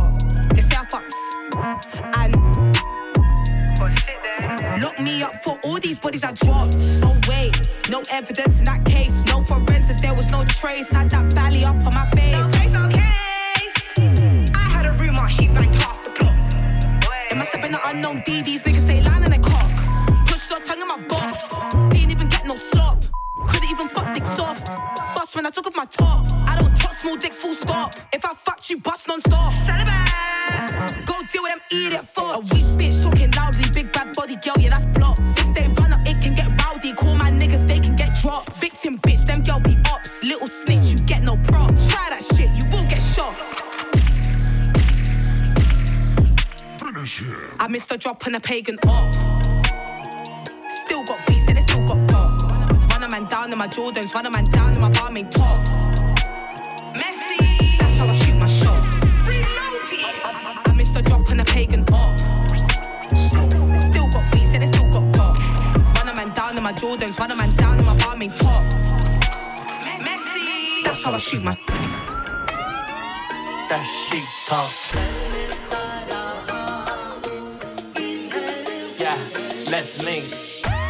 [5.64, 6.76] all these bodies I dropped.
[7.04, 7.56] Oh wait,
[7.90, 9.24] no evidence in that case.
[9.26, 10.92] No forensics, there was no trace.
[10.92, 12.34] Had that belly up on my face.
[12.34, 14.52] No case, no case.
[14.56, 16.54] I had a rumor, she banged half the plot.
[17.32, 18.42] It must have been an unknown D.
[18.42, 19.72] These niggas say line in a cock.
[20.28, 21.44] Push your tongue in my box.
[21.94, 23.04] Didn't even get no slop.
[23.48, 24.68] Couldn't even fuck dick soft.
[25.16, 26.28] Bust when I took off my top.
[26.48, 27.96] I don't touch small dicks, full stop.
[28.14, 29.54] If I fucked you, bust non stop.
[31.06, 32.36] Go deal with them idiot fucks.
[32.36, 33.61] A weak bitch talking loudly,
[38.82, 40.24] Victim bitch, them girl be ops.
[40.24, 41.86] Little snitch, you get no props.
[41.88, 43.36] Try that shit, you will get shot.
[47.60, 49.14] I missed a drop on a pagan up.
[50.72, 52.92] Still got beats and it still got pop.
[52.92, 55.64] Run a man down in my Jordans, run a man down in my barmaid top.
[56.96, 58.82] Messi, that's how I shoot my shot.
[59.28, 61.86] I, I missed a drop on a pagan
[66.62, 68.64] in my Jordans, run a man down in my barmaid top.
[70.06, 71.56] Messi, that's how I shoot my.
[73.70, 74.72] That shit talk.
[79.00, 79.18] Yeah,
[79.72, 80.26] let's link.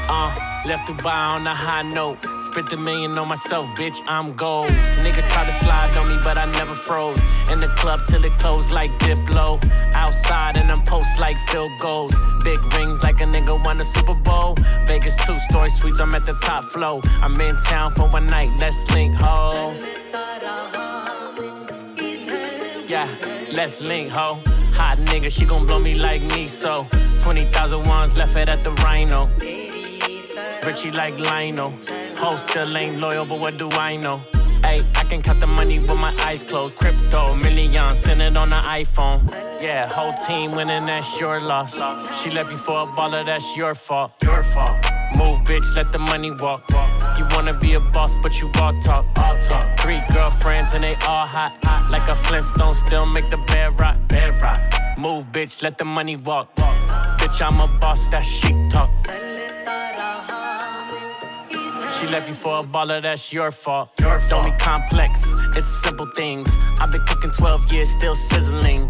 [0.10, 2.20] Uh, left Dubai on a high note.
[2.52, 3.96] Spent the million on myself, bitch.
[4.08, 4.68] I'm gold.
[5.04, 7.18] Nigga try to slide on me, but I never froze.
[7.50, 9.64] In the club till it closed like Diplo.
[9.94, 12.14] Outside and I'm post like field goals.
[12.44, 14.56] Big rings like a nigga won a Super Bowl.
[14.86, 17.00] Vegas two story suites, I'm at the top flow.
[17.22, 19.74] I'm in town for one night, let's link, ho.
[22.88, 23.08] Yeah,
[23.54, 24.40] let's link, ho.
[24.74, 26.86] Hot nigga, she gon' blow me like me, so
[27.22, 29.30] 20,000 ones left it at the Rhino.
[30.66, 31.74] Richie like Lionel.
[32.18, 34.22] Ho still ain't loyal, but what do I know?
[34.64, 36.78] Hey, I can count the money with my eyes closed.
[36.78, 39.28] Crypto, millions, send it on the iPhone.
[39.60, 41.74] Yeah, whole team winning, that's your loss.
[42.22, 44.12] She left you for a baller, that's your fault.
[44.22, 44.86] Your fault.
[45.16, 46.64] Move, bitch, let the money walk.
[47.18, 49.06] You wanna be a boss, but you all talk.
[49.18, 49.80] All talk.
[49.80, 51.58] Three girlfriends and they all hot.
[51.90, 53.98] Like a Flintstone, still make the bed rock.
[54.08, 54.62] Bed rock.
[54.98, 56.56] Move, bitch, let the money walk.
[56.56, 58.90] Bitch, I'm a boss, that chic talk.
[62.02, 63.92] She left you for a baller, that's your fault.
[64.00, 64.30] Your fault.
[64.32, 65.22] Don't be complex,
[65.56, 66.50] it's the simple things.
[66.80, 68.90] I've been cooking 12 years, still sizzling.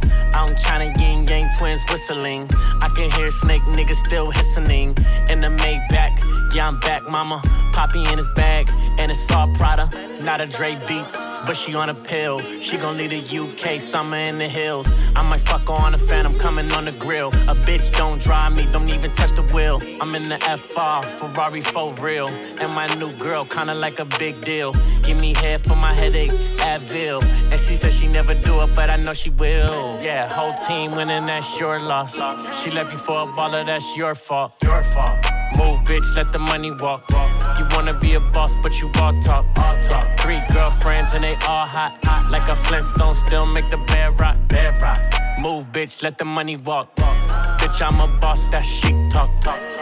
[0.52, 2.50] In China, yin yang twins whistling.
[2.82, 4.96] I can hear snake niggas still hissing.
[5.30, 7.42] In the Maybach, yeah, I'm back, mama.
[7.72, 8.70] Poppy in his bag,
[9.00, 9.90] and it's all Prada.
[10.22, 12.42] Not a Dre Beats, but she on a pill.
[12.60, 14.88] She gon' leave the UK, summer in the hills.
[15.16, 17.30] I might fuck her on a fan, I'm coming on the grill.
[17.30, 19.82] A bitch don't drive me, don't even touch the wheel.
[20.02, 22.28] I'm in the FR, Ferrari for real.
[22.28, 24.74] And my new girl, kinda like a big deal.
[25.04, 27.24] Give me head for my headache, Advil.
[27.52, 30.00] And she said she never do it, but I know she will.
[30.02, 32.14] Yeah, whole team winning, that's your loss.
[32.64, 34.54] She left you for a baller, that's your fault.
[34.64, 35.18] Your fault.
[35.56, 37.04] Move, bitch, let the money walk.
[37.60, 39.46] You wanna be a boss, but you all talk.
[39.58, 40.20] All talk.
[40.20, 41.98] Three girlfriends and they all hot.
[42.32, 44.38] Like a Flintstone, still make the bed rock.
[44.48, 45.00] Bed rock.
[45.40, 46.96] Move, bitch, let the money walk.
[46.96, 49.30] Bitch, I'm a boss, that chic talk.
[49.42, 49.81] talk.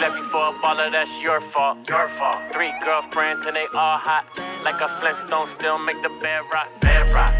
[0.00, 1.86] She left you for a baller, that's your fault.
[1.86, 2.38] Your fault.
[2.54, 4.24] Three girlfriends and they all hot.
[4.64, 6.68] Like a Flintstone, still make the bed rock.
[6.80, 7.34] Bed rock.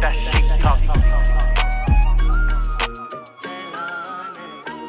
[0.00, 0.78] That chic talk.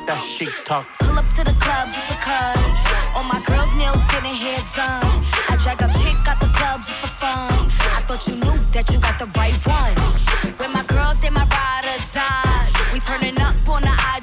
[0.05, 0.85] That chic talk.
[0.99, 2.75] Pull up to the club just because.
[3.15, 5.25] All my girls' nails getting hair done.
[5.49, 7.71] I drag a chick out the club just for fun.
[7.97, 9.95] I thought you knew that you got the right one.
[9.97, 10.88] With my girls, they my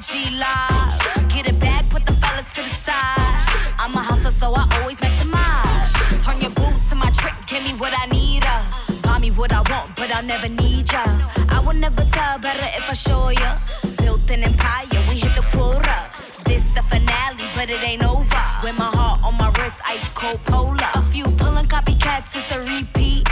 [0.09, 1.29] IG live.
[1.29, 3.73] Get it back, put the fellas to the side.
[3.77, 6.23] I'm a hustler, so I always maximize.
[6.23, 8.43] Turn your boots to my trick, give me what I need.
[8.45, 8.63] Uh.
[9.01, 11.03] Buy me what I want, but I'll never need ya.
[11.49, 13.59] I will never tell better if I show ya.
[13.97, 16.09] Built an empire, we hit the quota.
[16.45, 18.43] This the finale, but it ain't over.
[18.63, 20.89] With my heart on my wrist, ice cold polar.
[20.93, 23.27] A few pulling copycats, it's a repeat.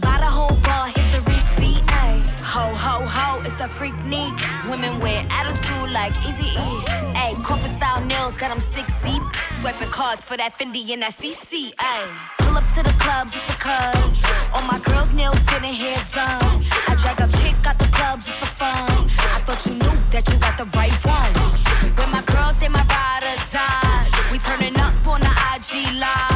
[0.00, 1.82] Got a whole bar, here's the receipt.
[1.88, 2.18] Ay.
[2.52, 3.92] Ho, ho, ho, it's a freak.
[6.02, 6.82] Like Easy E.
[7.14, 9.22] Ay, corporate style nails, got them six deep.
[9.60, 11.72] Swiping cards for that Fendi and that CC.
[11.78, 12.02] Ay.
[12.38, 14.16] Pull up to the club just because.
[14.52, 16.58] All my girls' nails getting hair done.
[16.90, 19.08] I drag a chick out the club just for fun.
[19.36, 21.34] I thought you knew that you got the right one.
[21.94, 24.28] When my girls, they my ride or die.
[24.32, 26.31] We turning up on the IG live.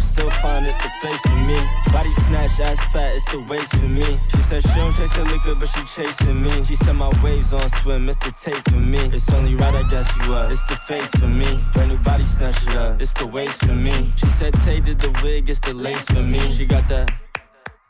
[0.00, 1.58] Makeup, fine, it's the face for me.
[1.92, 4.18] Body snatch, ass fat, it's the waist for me.
[4.28, 6.64] She said she don't chase her liquor, but she chasing me.
[6.64, 8.98] She said my waves on swim, it's the tape for me.
[9.12, 10.50] It's only right, I guess you up.
[10.50, 11.64] It's the face for me.
[11.72, 14.12] Brand new body snatch it up, it's the waist for me.
[14.16, 16.50] She said Tay did the wig, it's the lace for me.
[16.50, 17.12] She got that.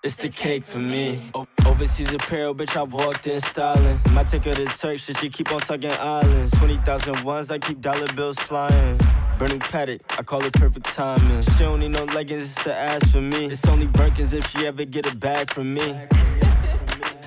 [0.02, 1.32] It's the cake for me.
[1.64, 4.00] Overseas apparel, bitch, I walked in styling.
[4.10, 6.52] My her to Turk, she keep on tugging islands.
[6.52, 9.00] 20,000 ones, I keep dollar bills flying.
[9.38, 11.42] Burning paddock, I call it perfect timing.
[11.42, 13.46] She don't need no leggings, it's the ass for me.
[13.46, 16.00] It's only Birkins if she ever get a bag from me.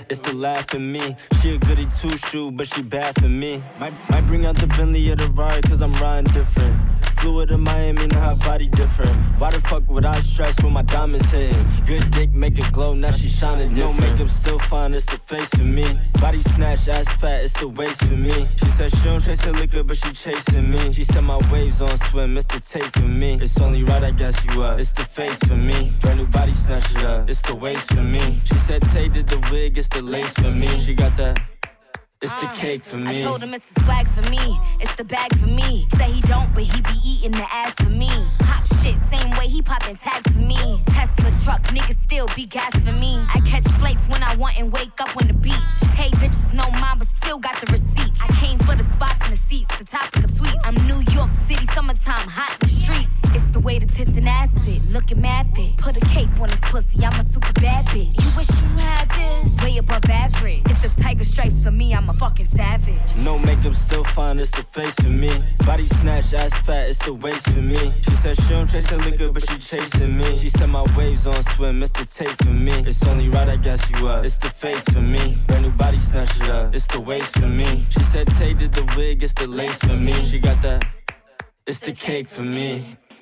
[0.09, 1.15] It's the laugh in me.
[1.39, 3.63] She a goody two shoe, but she bad for me.
[3.77, 6.75] Might, might bring out the Bentley or the ride, cause I'm riding different.
[7.19, 9.13] Flew to Miami, now her body different.
[9.39, 11.53] Why the fuck would I stress when my diamonds hit?
[11.85, 13.99] Good dick make it glow, now she shining different.
[13.99, 15.99] No makeup, still fine, it's the face for me.
[16.21, 18.47] Body snatch, ass fat, it's the waist for me.
[18.55, 20.93] She said she don't chase her liquor, but she chasing me.
[20.93, 23.37] She said my waves on swim, it's the tape for me.
[23.41, 24.79] It's only right, I guess you up.
[24.79, 25.93] It's the face for me.
[25.99, 28.39] Brand new body snatch it up, it's the waist for me.
[28.45, 30.79] She said Tay did the wig, it's the lace for me.
[30.79, 31.58] She got that.
[32.21, 32.53] It's the ah.
[32.53, 33.21] cake for me.
[33.21, 35.87] I told him it's the swag for me, it's the bag for me.
[35.95, 38.09] Say he don't, but he be eating the ass for me.
[38.39, 40.83] Pop shit, same way he popping tags for me.
[40.87, 43.23] Tesla truck, niggas still be gas for me.
[43.33, 45.53] I catch flakes when I want and wake up on the beach.
[45.95, 48.19] Hey bitches, no mine, but still got the receipts.
[48.19, 50.59] I came for the spots and the seats, the topic of the tweets.
[50.65, 53.18] I'm New York City, summertime, hot in the streets.
[53.49, 54.87] It's the way to tits and acid.
[54.91, 55.75] Looking mad thick.
[55.77, 58.13] Put a cape on his pussy, I'm a super bad bitch.
[58.23, 59.63] You wish you had this.
[59.63, 60.61] Way above average.
[60.67, 63.15] It's the tiger stripes for me, I'm a fucking savage.
[63.15, 65.43] No makeup, still fine, it's the face for me.
[65.65, 67.91] Body snatch, ass fat, it's the waist for me.
[68.07, 70.37] She said she don't chase liquor, but she chasing me.
[70.37, 72.83] She said my waves on swim, it's the tape for me.
[72.85, 74.25] It's only right, I guess you up.
[74.25, 75.39] It's the face for me.
[75.47, 76.75] Brand new body snatch it up.
[76.75, 77.87] It's the waist for me.
[77.89, 80.23] She said Tay did the wig, it's the lace for me.
[80.23, 80.85] She got that.
[81.65, 82.97] It's the cake for me.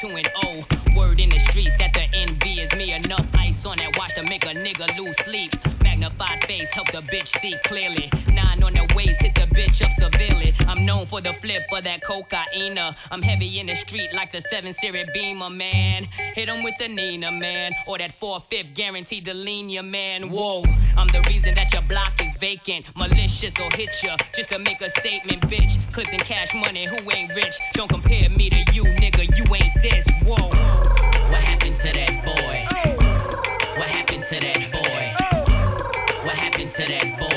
[0.00, 0.64] to an O.
[0.96, 2.92] Word in the streets that the envy is me.
[2.94, 5.52] Enough ice on that watch to make a nigga lose sleep.
[5.82, 8.10] Magnified face help the bitch see clearly.
[8.32, 9.19] Nine on the waist
[10.90, 12.76] known for the flip of that cocaine.
[13.12, 16.08] I'm heavy in the street like the 7 Series Beamer, man.
[16.34, 17.70] Hit 'em with the Nina, man.
[17.86, 20.30] Or that 4 5 guaranteed to lean ya, man.
[20.30, 20.64] Whoa,
[20.98, 22.86] I'm the reason that your block is vacant.
[22.96, 25.74] Malicious or hit ya just to make a statement, bitch.
[25.92, 27.56] Clips and cash money, who ain't rich?
[27.74, 29.22] Don't compare me to you, nigga.
[29.38, 30.06] You ain't this.
[30.28, 30.48] Whoa.
[31.32, 32.56] What happened to that boy?
[33.78, 35.02] What happened to that boy?
[36.26, 37.29] What happened to that boy?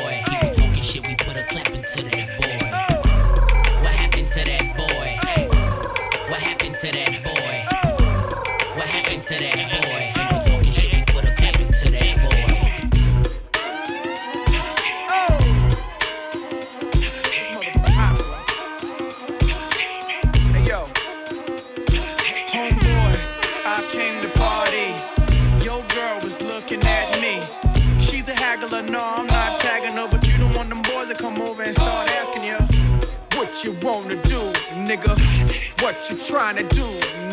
[35.84, 36.86] What you trying to do,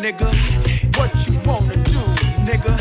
[0.03, 0.27] nigga.
[0.97, 2.01] What you wanna do,
[2.43, 2.75] nigga.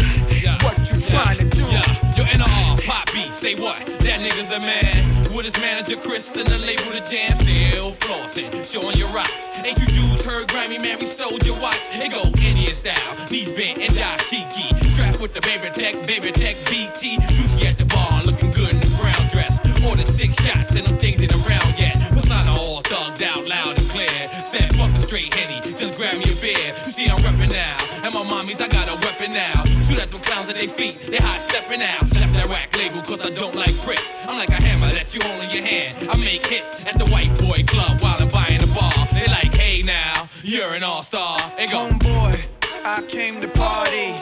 [0.64, 1.62] What you trying to do.
[1.62, 3.86] Yeah, yo, NR, pop beat, say what?
[3.86, 5.32] That nigga's the man.
[5.32, 9.48] With his manager Chris and the label the jam, still flossing, showing your rocks.
[9.62, 10.98] Ain't you dudes heard grimy man?
[10.98, 11.78] We stole your watch.
[11.92, 14.90] It go Indian style, knees bent and dashiki.
[14.90, 17.16] Strapped with the baby tech, baby tech BT.
[17.28, 19.56] Juicy at the bar, looking good in the brown dress.
[19.80, 21.94] More than six shots and them things ain't around yet.
[22.10, 24.08] Persona all thugged out loud and clear.
[24.50, 24.69] The
[25.10, 26.72] straight henny, just grab me a beer.
[26.86, 29.64] You see I'm reppin' now, and my mommies I got a weapon now.
[29.82, 32.02] Shoot at them clowns at their feet, they hot stepping out.
[32.14, 34.08] Left that rack label cause I don't like bricks.
[34.28, 36.08] I'm like a hammer that you hold in your hand.
[36.08, 39.08] I make hits at the white boy club while I'm buying a bar.
[39.12, 41.40] They like, hey now, you're an all-star.
[41.56, 42.40] They go, Homeboy,
[42.84, 44.14] I came to party.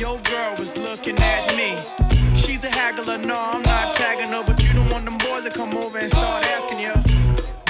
[0.00, 1.78] Your girl was looking at me.
[2.34, 5.50] She's a haggler, no, I'm not tagging her, but you don't want them boys to
[5.50, 7.16] come over and start asking you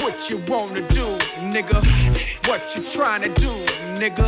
[0.01, 1.19] what you wanna do,
[1.53, 1.95] nigga.
[2.67, 3.49] What you trying to do,
[3.95, 4.27] nigga.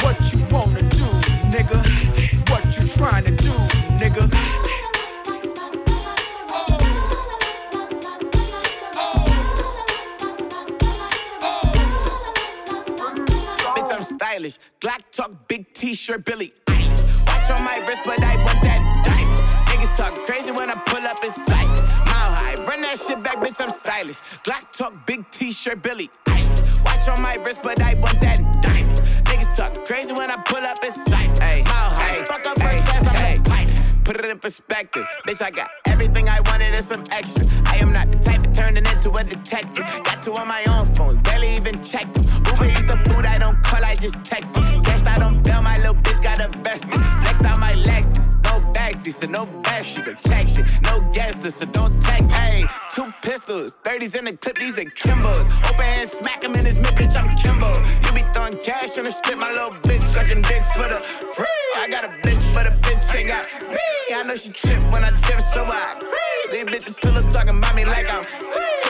[0.00, 1.06] What you wanna do,
[1.50, 2.48] nigga.
[2.48, 3.50] What you trying to do,
[3.98, 4.30] nigga.
[13.74, 14.60] Bitch, I'm stylish.
[14.80, 16.54] Glock talk, big t-shirt, Billie.
[17.26, 19.40] Watch on my wrist, but I want that diamond.
[19.66, 21.66] Niggas talk crazy when I pull up in sight.
[22.06, 24.18] Mile high, run that shit back, bitch, I'm stylish.
[24.44, 26.63] Glock talk, big t-shirt, Billie Eilish.
[27.06, 28.98] Watch on my wrist, but I want that diamond.
[29.24, 31.38] Niggas talk crazy when I pull up in sight.
[31.38, 33.78] Mile high, fuck up first class, I'm pilot.
[34.04, 35.42] Put it in perspective, bitch.
[35.42, 37.46] I got everything I wanted and some extra.
[37.66, 39.84] I am not the type turning into a detective.
[40.04, 42.24] Got two on my own phone, barely even check them.
[42.46, 44.54] Uber eats the food I don't call, I just text.
[44.54, 46.90] Cashed out on bail, my little bitch got invested.
[46.90, 49.48] Flexed out my Lexus, no backseat, so no.
[49.82, 52.30] She protected, no guesses, so don't text.
[52.30, 55.44] Hey, two pistols, 30s in the clip, these are Kimbos.
[55.66, 57.16] Open hand, smack him in his mid, bitch.
[57.16, 57.72] I'm Kimbo.
[58.06, 61.00] You be throwing cash on the strip, my little bitch sucking dick for the
[61.34, 61.46] free.
[61.76, 64.14] I got a bitch, but a bitch ain't got me.
[64.14, 66.10] I know she trip when I dip, so I agree.
[66.50, 68.22] These bitches pillow talking about me like I'm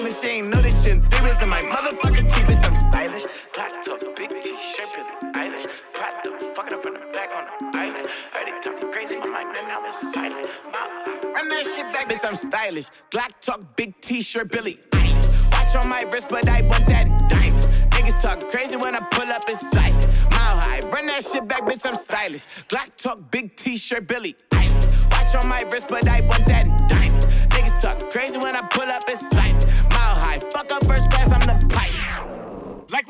[0.05, 2.64] And she ain't know this shit in three in my motherfucking teeth, bitch.
[2.64, 3.24] I'm stylish.
[3.55, 5.66] Black top, big t-shirt, Billie Eilish.
[5.94, 8.09] Pride the fuck it up from the back on the island.
[8.32, 10.48] Heard they talking crazy, my mind and now it's silent.
[10.70, 12.24] My, run that shit back, bitch.
[12.24, 12.86] I'm stylish.
[13.11, 15.52] Glock talk, big t-shirt, Billie Eilish.
[15.52, 17.64] Watch on my wrist, but I want that diamond.
[17.92, 19.94] Niggas talk crazy when I pull up in sight.
[20.32, 22.42] Mile high, run that shit back, bitch, I'm stylish.
[22.68, 25.11] Glock talk, big t-shirt, Billie Eilish.
[25.11, 27.13] Watch on my wrist, but I want that in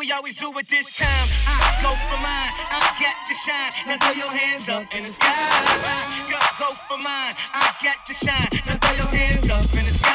[0.05, 3.73] we always do at this time, I go for mine, I got to shine.
[3.87, 5.31] Now throw your hands up in the sky.
[6.29, 8.49] Go, go for mine, I got to shine.
[8.67, 10.11] Now throw your hands up in the sky.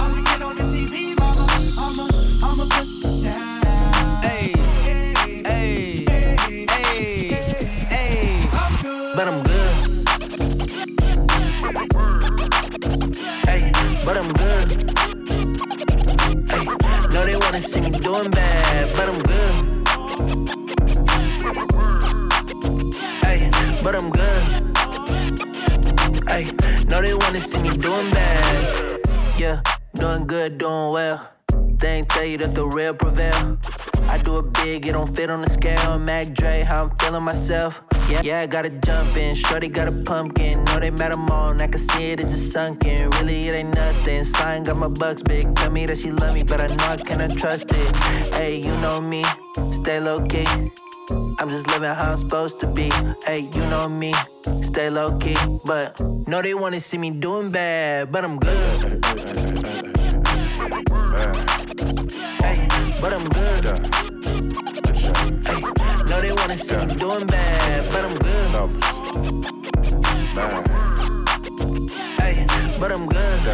[0.00, 1.46] I'ma get on the TV, mama.
[1.78, 2.08] I'ma,
[2.46, 2.88] I'ma put
[3.22, 4.22] down.
[4.22, 6.66] Hey, hey, hey,
[7.90, 8.48] hey.
[9.14, 9.76] But I'm good.
[13.44, 13.70] Hey,
[14.02, 14.83] but I'm good.
[17.54, 19.54] Wanna see me doing bad, but I'm good.
[23.22, 23.48] Hey,
[23.80, 24.44] but I'm good.
[26.28, 26.50] Hey,
[26.90, 28.98] no, they wanna see me doing bad.
[29.38, 29.60] Yeah,
[29.94, 31.33] doing good, doing well.
[31.78, 33.58] They ain't tell you that the real prevail.
[34.08, 35.98] I do it big, it don't fit on the scale.
[35.98, 37.82] Mac Dre, how I'm feeling myself.
[38.08, 39.34] Yeah, yeah, I gotta jump in.
[39.34, 40.62] Shorty got a pumpkin.
[40.64, 41.30] No, they met them.
[41.30, 43.10] I can see it, it's just sunken.
[43.10, 44.24] Really, it ain't nothing.
[44.24, 45.54] Slime got my bucks big.
[45.56, 47.96] Tell me that she love me, but I know I cannot trust it.
[48.34, 49.24] Hey, you know me,
[49.80, 50.46] stay low key.
[51.38, 52.90] I'm just living how I'm supposed to be.
[53.26, 54.14] Hey, you know me,
[54.62, 55.36] stay low key.
[55.64, 59.73] But no, they wanna see me doing bad, but I'm good.
[63.04, 63.64] But I'm good.
[65.46, 65.60] Hey,
[66.08, 68.54] no, they wanna see me doing bad, but I'm good.
[72.18, 72.46] Hey,
[72.80, 73.44] but I'm good.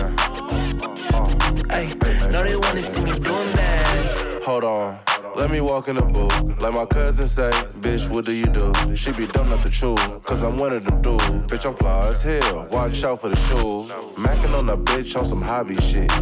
[1.68, 1.86] Hey,
[2.30, 4.42] no, they wanna see me doing bad.
[4.44, 5.09] Hold on.
[5.40, 6.62] Let me walk in the booth.
[6.62, 8.74] Like my cousin say, bitch, what do you do?
[8.94, 11.24] She be dumb not to chew, cause I'm one of them dudes.
[11.50, 12.68] Bitch, I'm fly as hell.
[12.70, 13.88] Watch out for the shoes.
[14.18, 16.12] Macking on a bitch on some hobby shit.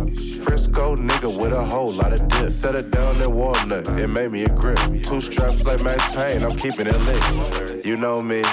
[0.44, 2.52] Frisco nigga with a whole lot of dip.
[2.52, 4.78] Set it down in walnut, it made me a grip.
[5.02, 7.84] Two straps like Max Payne, I'm keeping it lit.
[7.84, 8.44] You know me,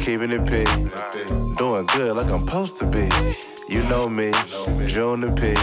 [0.00, 0.64] keeping it P.
[1.54, 3.08] Doing good like I'm supposed to be.
[3.72, 4.32] You know me,
[4.88, 5.54] June and P.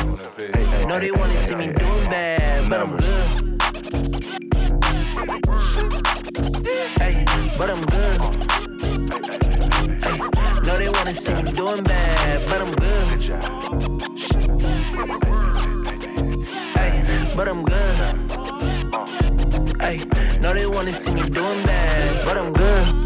[0.86, 3.55] No, they wanna see me doing bad, but I'm good.
[7.58, 8.22] But I'm good.
[10.04, 10.18] Hey,
[10.66, 13.22] no, they wanna see me doing bad, but I'm good.
[16.76, 18.16] Hey, but I'm good.
[19.82, 20.04] Hey,
[20.40, 23.05] no, they wanna see me doing bad, but I'm good.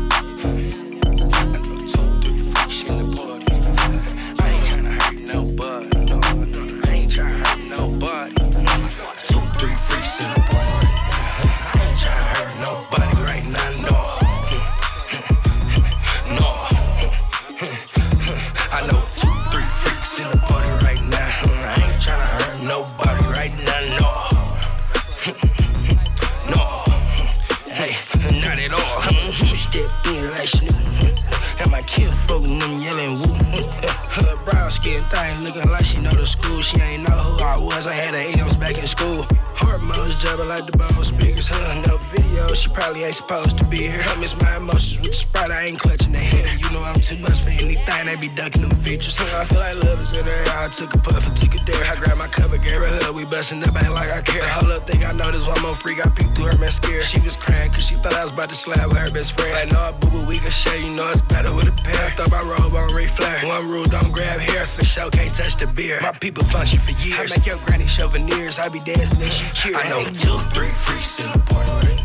[43.03, 44.03] Ain't supposed to be here.
[44.05, 45.51] I miss my emotions with the sprite.
[45.51, 46.59] I ain't clutching the hand.
[46.59, 48.05] You know I'm too much for anything.
[48.05, 49.15] They be ducking them features.
[49.17, 49.39] Huh?
[49.39, 50.59] I feel like love is in the air.
[50.59, 51.85] I took a puff and took a dare.
[51.85, 53.15] I grabbed my cup and gave her hug.
[53.15, 54.45] We busting up ain't like I care.
[54.49, 56.05] Hold up, think I know this one more freak.
[56.05, 57.01] I peeked through her mascara.
[57.01, 59.55] She was crying cause she thought I was about to slap with her best friend.
[59.55, 60.77] I know a boo boo, we can share.
[60.77, 62.05] You know it's better with a pair.
[62.05, 63.45] I thought my robe on Ric Flair.
[63.45, 64.67] One rule, don't grab hair.
[64.67, 65.99] For sure, can't touch the beer.
[66.01, 67.31] My people function for years.
[67.31, 68.59] I make your granny show veneers.
[68.59, 69.77] I be dancing and she cheer.
[69.77, 71.98] I know two, three freaks in the party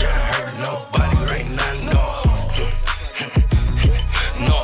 [0.00, 1.72] tryna hurt nobody right now.
[1.92, 2.04] No.
[4.48, 4.56] No.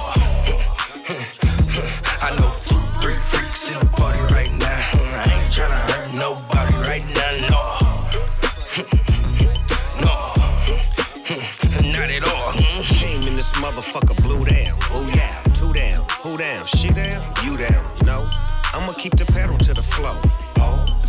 [2.23, 4.81] I know two, three freaks in the party right now.
[4.95, 7.33] I ain't tryna hurt nobody right now.
[7.53, 7.61] No.
[10.05, 10.15] No.
[11.93, 12.53] Not at all.
[12.85, 14.79] Came in this motherfucker blue down.
[14.91, 16.67] Oh yeah, two down, who down?
[16.67, 17.85] She down, you down.
[18.07, 18.31] No,
[18.73, 20.19] I'ma keep the pedal to the flow.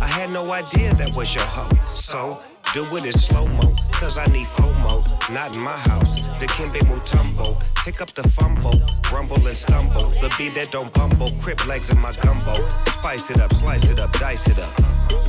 [0.00, 1.70] I had no idea that was your hoe.
[1.86, 2.40] So
[2.72, 5.30] do it in slow mo, cause I need FOMO.
[5.30, 6.20] Not in my house.
[6.38, 7.60] The Kimbe Mutombo.
[7.76, 8.80] Pick up the fumble,
[9.12, 10.10] rumble and stumble.
[10.20, 12.54] The beat that don't bumble, crip legs in my gumbo.
[12.86, 14.78] Spice it up, slice it up, dice it up.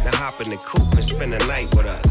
[0.03, 2.05] Now hop in the coop and spend the night with us.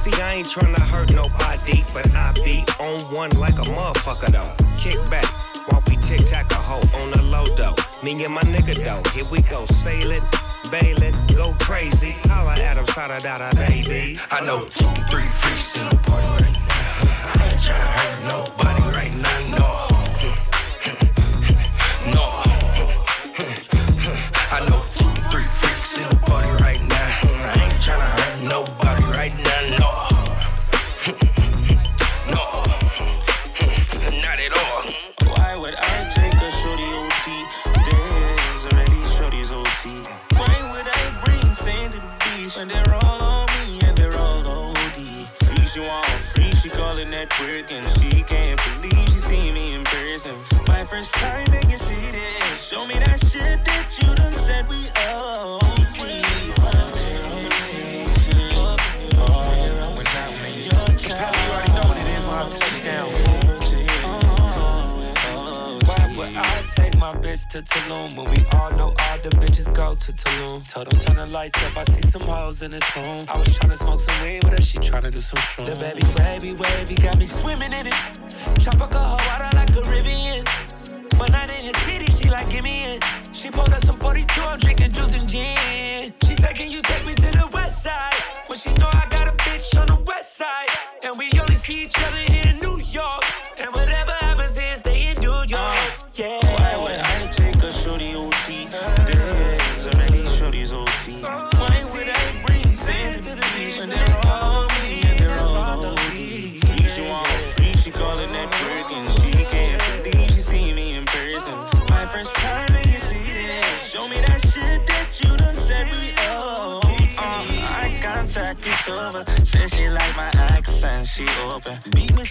[0.00, 4.52] See, I ain't tryna hurt nobody, but I be on one like a motherfucker though.
[4.78, 5.26] Kick back
[5.68, 7.74] while we tic tac a hoe on the low though.
[8.02, 10.22] Me and my nigga though, here we go sailing,
[10.70, 12.12] bailing, go crazy.
[12.24, 14.18] Holla at him, sada da baby.
[14.30, 16.64] I know two, three freaks in the party right now.
[17.40, 19.43] I ain't tryna hurt nobody right now.
[52.60, 55.60] Show me that shit that you done said we owe.
[67.54, 70.68] To Tulum when we all know all the bitches go to Tulum?
[70.68, 73.24] Told them turn the lights up, I see some hoes in this room.
[73.28, 75.72] I was tryna smoke some weed with her, she tryna do some shrooms.
[75.72, 77.94] The baby wavy, wavy, got me swimming in it.
[78.66, 80.44] Out of like Caribbean.
[81.18, 83.00] One night in the city, she like, give me in.
[83.32, 86.12] She pulled up some 42, I'm drinking juice and gin.
[86.26, 88.14] She said, can you take me to the west side?
[88.48, 90.68] But she know I got a bitch on the west side.
[91.02, 92.53] And we only see each other in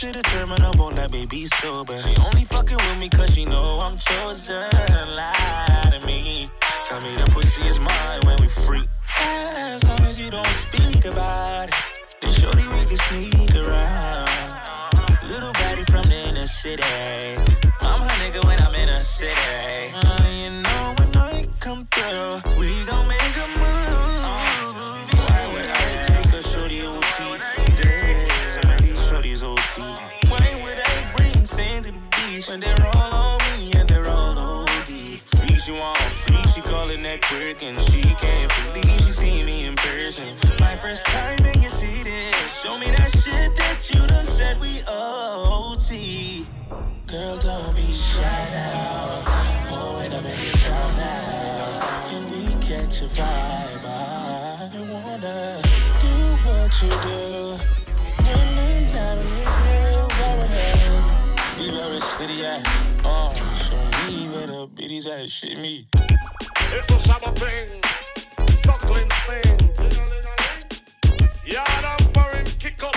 [0.04, 1.98] to the terminal, won't me be sober.
[1.98, 4.70] She only fucking with me cause she know I'm chosen.
[5.16, 6.50] Lie to me.
[6.84, 8.86] Tell me the pussy is mine when we free.
[9.18, 11.76] As long as you don't speak about it,
[12.22, 14.30] then shorty we can sneak around.
[15.24, 16.84] Little baddie from the inner city.
[17.80, 20.13] I'm her nigga when I'm in a city.
[37.62, 40.36] And she can't believe she see me in person.
[40.60, 42.36] My first time and you see this.
[42.62, 46.48] Show me that shit that you done said we OT.
[47.06, 49.24] Girl, don't be shy now.
[49.70, 52.08] Oh, wait a minute, shout now.
[52.10, 53.86] Can we catch a vibe?
[53.86, 55.62] I wanna
[56.02, 56.16] do
[56.48, 57.60] what you do.
[58.24, 61.72] When I'm not with you, where would I be?
[61.72, 62.62] Where is city at?
[63.04, 63.34] Oh,
[63.70, 65.30] show me where the biddies at.
[65.30, 65.88] Shit me.
[66.76, 67.68] It's a shabba thing.
[68.64, 69.58] Suckling sing.
[71.46, 71.86] Yard
[72.34, 72.96] and kick up.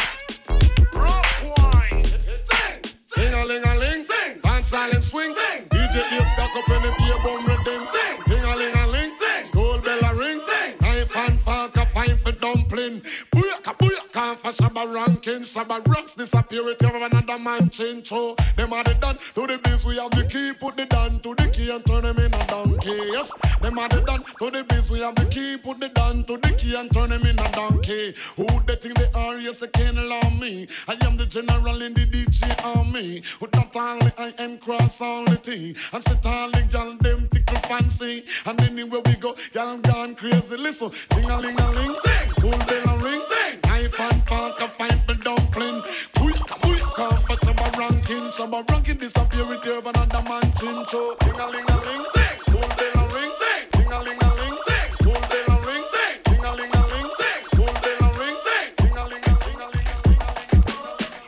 [0.94, 1.26] Rock
[1.58, 2.04] wine.
[2.04, 3.32] Sing.
[3.78, 4.06] Ling.
[4.06, 4.40] Sing.
[4.42, 5.34] Dance silent swing.
[5.34, 5.68] Sing.
[5.68, 7.18] DJ ear stuck up in the ear
[14.56, 15.42] shabba ranking.
[15.42, 18.08] Shabba rocks disappear if you have another man change.
[18.08, 19.84] So them are the done to the biz.
[19.84, 20.52] We have the key.
[20.52, 22.98] Put the down to the key and turn them in a donkey.
[23.12, 23.32] Yes.
[23.60, 24.90] Them are the done to the biz.
[24.90, 25.56] We have the key.
[25.56, 28.14] Put the down to the key and turn them in a donkey.
[28.36, 29.38] Who they think they are?
[29.38, 30.66] Yes, they can't allow me.
[30.88, 33.22] I am the general in the DJ army.
[33.40, 35.74] With that only I am cross only T.
[35.92, 38.24] And sit all the gal them tickle fancy.
[38.44, 40.56] And anywhere we go, y'all gone crazy.
[40.56, 41.96] Listen, ding a ling a ling,
[42.28, 43.22] school bell a ring,
[43.76, 45.82] knife and fork a fight for dumpling.
[46.16, 48.26] Booyaka booyaka for shabba ranking.
[48.36, 50.84] Shabba ranking disappear with your another man chin.
[50.88, 52.04] So ding a ling a ling,
[52.38, 53.32] school bell a ring,
[53.72, 54.58] ding a ling a ling,
[54.96, 55.84] school bell a ring,
[56.24, 57.10] ding a ling a ling,
[57.50, 58.38] school bell a ring,
[58.78, 59.34] ding a ling a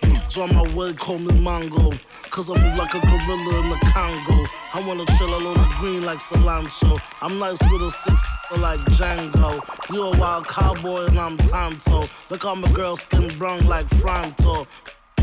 [0.06, 0.30] ling.
[0.30, 1.98] So my way, call me Mongo.
[2.30, 4.46] Cause I move like a gorilla in the Congo.
[4.72, 7.00] I wanna chill all on green like cilantro.
[7.20, 9.62] I'm nice with a sick like Django.
[9.92, 12.08] You a wild cowboy and I'm Tonto.
[12.30, 14.66] Look how my girl skin brown like Fronto.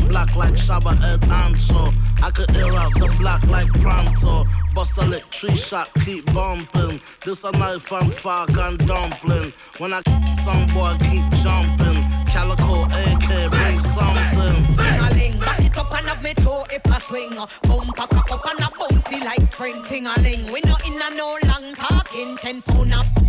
[0.08, 1.94] Black like Shabba Ed Ancho.
[2.22, 4.44] I could air out the block like Pronto.
[4.74, 7.00] Bust a tree shot, keep bumping.
[7.24, 9.52] This a knife and fork and dumpling.
[9.78, 10.02] When I
[10.44, 12.04] some boy keep jumping.
[12.32, 14.76] Calico AK, bring something.
[14.76, 17.30] Ting-a-ling, back it up and have me toe if I swing.
[17.62, 19.82] Bumper cock up and a bouncy like spring.
[19.84, 22.36] Ting-a-ling, we no in a no long talking.
[22.36, 23.25] Ten pound up.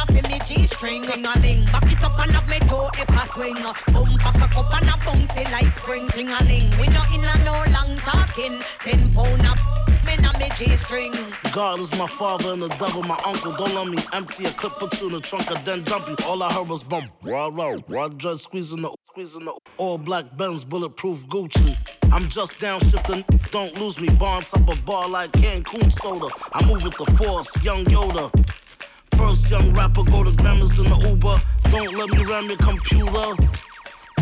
[0.00, 3.56] A fi me G-string, ting-a-ling Back it up and have me toe if I swing
[3.58, 7.64] uh, Bumper cock up and a bouncy like spring Ting-a-ling, we no in a no
[7.72, 9.40] long talking Ten pound
[10.60, 11.14] G-string
[11.52, 13.52] God is my father and the devil my uncle.
[13.52, 16.16] Don't let me empty a clip or two in the trunk and then dump you.
[16.26, 17.10] All I heard was bump.
[17.22, 21.76] Raw, raw, raw, just squeezing the, squeezing the all black Benz, bulletproof Gucci.
[22.12, 24.10] I'm just downshifting, don't lose me.
[24.10, 26.28] Bar on top of bar like Cancun soda.
[26.52, 28.30] I move with the force, young Yoda.
[29.20, 31.42] First young rapper go to Grammys in the Uber.
[31.70, 33.36] Don't let me ram your computer.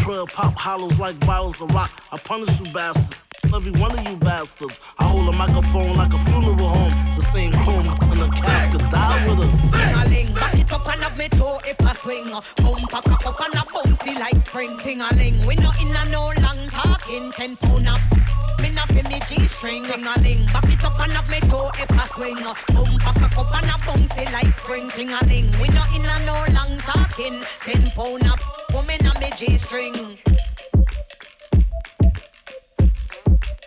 [0.00, 1.92] Prayer pop hollows like bottles of rock.
[2.10, 3.27] I punish you bastards.
[3.44, 4.78] Every one of you bastards.
[4.98, 7.16] I hold a microphone like a funeral home.
[7.18, 8.80] The same chrome in the casket.
[8.90, 9.38] Die with.
[9.72, 13.54] Ting-a-ling, back it up and have me toe if I swing Bumper cock up and
[13.54, 15.44] a bouncy like spring ting a ling.
[15.46, 17.32] We not in a no long talking.
[17.32, 18.00] Ten pound up.
[18.60, 19.84] Me not fi me G string.
[19.86, 20.46] Ting a ling.
[20.46, 22.36] Back it up and up me toe if I swing.
[22.74, 25.50] Boom pack a cup and a bouncy like spring ting a ling.
[25.60, 27.42] We not in a no long talking.
[27.64, 28.40] Ten pound up.
[28.72, 28.98] Woman
[33.28, 33.57] Thank you.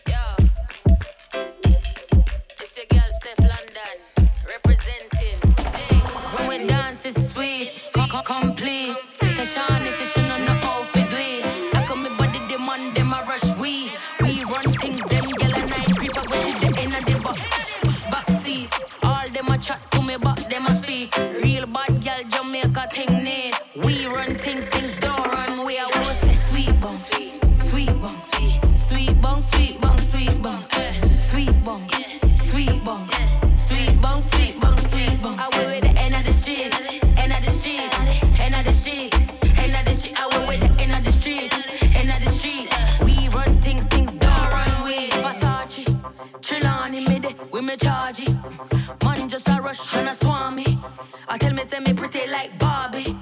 [49.48, 50.80] A rush tryna swami.
[51.28, 53.16] I tell me, send me pretty like Barbie.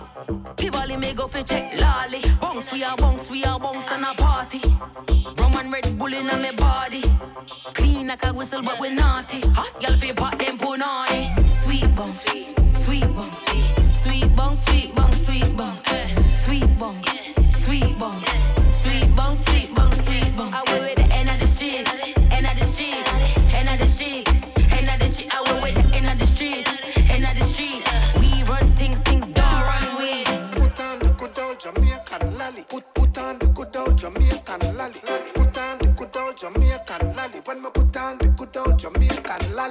[0.58, 2.22] Peavali me go for check lolly.
[2.42, 4.62] Bonks, we are bones, we are bones and I party.
[5.38, 7.04] Roman red bully in my body.
[7.74, 9.42] Clean like a whistle but we naughty.
[9.50, 11.22] Hot girl fi pot them punani.
[11.62, 12.22] Sweet bounce,
[12.84, 14.99] sweet bounce, sweet, sweet swarm me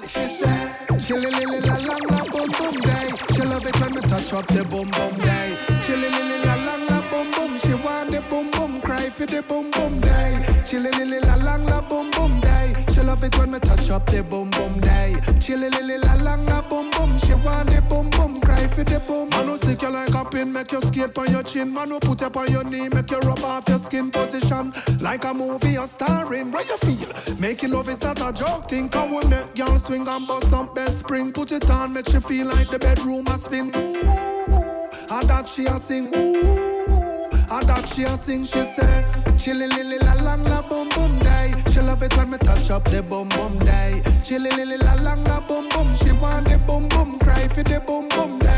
[0.08, 0.74] she said.
[1.00, 3.08] Chilly lily la la la boom boom day.
[3.34, 5.56] She love it when me touch up the boom boom day.
[5.84, 7.58] Chilly lily la la la boom boom.
[7.58, 10.40] She want the boom boom cry for the boom boom day.
[10.66, 12.74] Chilly lily la la la boom boom day.
[12.92, 15.16] She love it when me touch up the boom boom day.
[15.40, 16.62] Chilly lily la la la
[18.78, 19.28] with the boom.
[19.30, 21.72] Man who stick you like a pin, make you skate on your chin.
[21.72, 24.72] Man who put you on your knee, make you rub off your skin position.
[25.00, 27.36] Like a movie you're starring, where you feel?
[27.38, 30.72] Making love is not a joke Think Can we make y'all swing and bust some
[30.72, 31.32] bed spring?
[31.32, 33.68] Put it on, make you feel like the bedroom has been.
[33.74, 36.06] Ooh, and that she a sing.
[36.14, 38.44] Ooh, and that she a sing.
[38.44, 39.04] She say,
[39.38, 41.52] chilly lily la lang la boom boom day.
[41.72, 44.02] She love it when me touch up the boom boom day.
[44.24, 45.96] Chilly lily la lang la boom boom.
[45.96, 48.57] She want the boom boom cry for the boom boom day.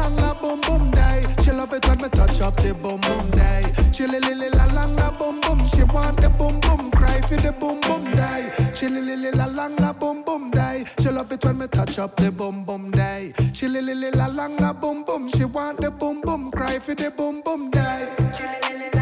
[0.01, 1.23] lang la boom boom day.
[1.43, 3.63] She love it when me touch up the boom boom day.
[3.93, 5.65] Chilly lily la lang la boom boom.
[5.67, 8.49] She want the boom boom, cry for the boom boom day.
[8.75, 10.85] Chilly lily la lang la boom boom day.
[10.99, 13.33] She love it when me touch up the boom boom day.
[13.53, 15.29] Chilly lily la lang la boom boom.
[15.29, 18.07] She want the boom boom, cry for the boom boom day.
[18.93, 19.00] that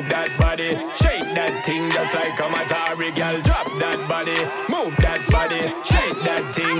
[0.00, 3.40] move that body, shake that thing just like a Matari girl.
[3.42, 4.38] Drop that body,
[4.72, 6.78] move that body, shake that thing.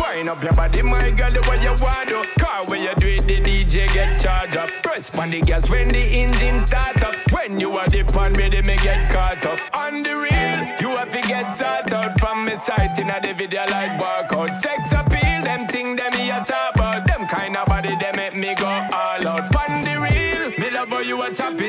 [0.00, 2.24] Wind up your body, my girl, the way you want to.
[2.40, 4.68] Car when you do it, the DJ get charged up.
[4.82, 7.14] Press on the gas when the engine start up.
[7.30, 9.58] When you are dip on ready, me get caught up.
[9.72, 13.32] On the real, you have to get started out from me sight in a the
[13.32, 14.60] video like workout.
[14.60, 14.92] Sex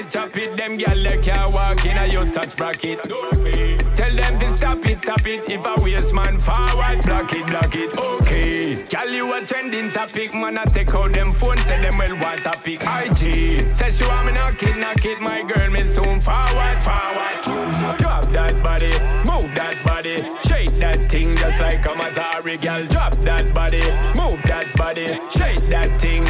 [0.09, 0.57] chop it.
[0.57, 3.03] Them gyal they can't walk in a you touch bracket.
[3.03, 5.49] Tell them to stop it, stop it.
[5.49, 7.97] If a waste man forward, block it, block it.
[7.97, 8.83] Okay.
[8.83, 10.57] Gyal you a trending topic, man.
[10.57, 12.81] I take out them phone, say them well what topic.
[12.81, 13.75] IG.
[13.75, 15.21] Say she want me knock it, knock it.
[15.21, 17.97] My girl, me soon forward, forward.
[17.97, 18.91] Drop that body,
[19.29, 22.85] move that body, shake that thing just like a Matari girl.
[22.87, 23.81] Drop that body,
[24.15, 26.23] move that body, shake that thing.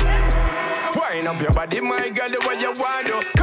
[0.96, 3.39] Wind up your body, my girl, the way you want to.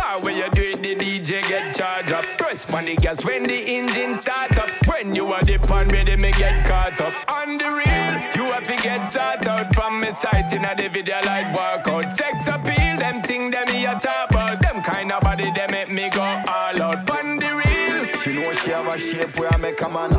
[2.56, 4.70] Press on the gas when the engine start up.
[4.86, 7.12] When you are dip on ready, me get caught up.
[7.30, 10.88] On the real, you have to get started out from me sight in a the
[10.88, 12.16] video like workout.
[12.16, 14.62] Sex appeal, them thing them me a talk about.
[14.62, 17.06] Them kind of body they make me go all out.
[17.06, 18.12] Pon the real.
[18.22, 20.12] She know she have a shape where I make a man.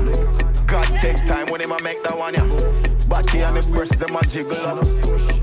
[0.67, 2.86] God take time when him a make that one ya.
[3.17, 4.83] Body and the breast them a jiggle up.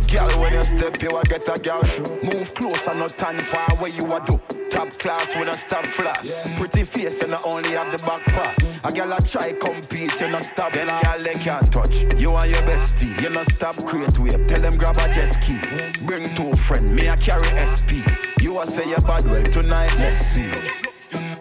[0.06, 2.20] Girl when you step you a get a girl shoe.
[2.22, 4.40] Move close and not stand far where you a do.
[4.70, 6.30] Top class when I stop flash.
[6.56, 8.56] Pretty face and not only have the back part.
[8.84, 10.72] A girl a try compete you not stop.
[10.72, 11.96] Then a girl they can't touch.
[12.16, 14.46] You and your bestie you not stop create wave.
[14.46, 15.58] Tell them grab a jet ski.
[16.06, 18.06] Bring two friend me a carry SP.
[18.40, 20.93] You a say you bad well tonight let's see.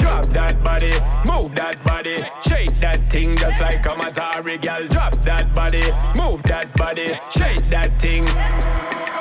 [0.03, 0.91] Drop that body,
[1.25, 4.85] move that body, shake that thing just like a Matari girl.
[4.89, 5.83] Drop that body,
[6.17, 8.25] move that body, shake that thing.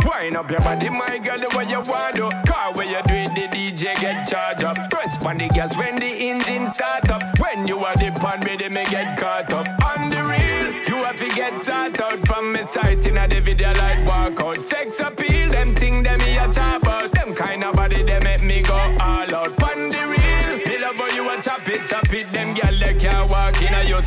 [0.05, 2.29] Wind up your body, my girl, the way you want to.
[2.51, 4.91] Car where you do it, the DJ get charged up.
[4.91, 7.23] Press on the gas when the engine start up.
[7.39, 9.67] When you are the pan ready, me get caught up.
[9.87, 13.41] On the real, you have to get sort out from me sight in a the
[13.41, 14.65] video like walkout.
[14.65, 16.82] Sex appeal, them thing them me a talk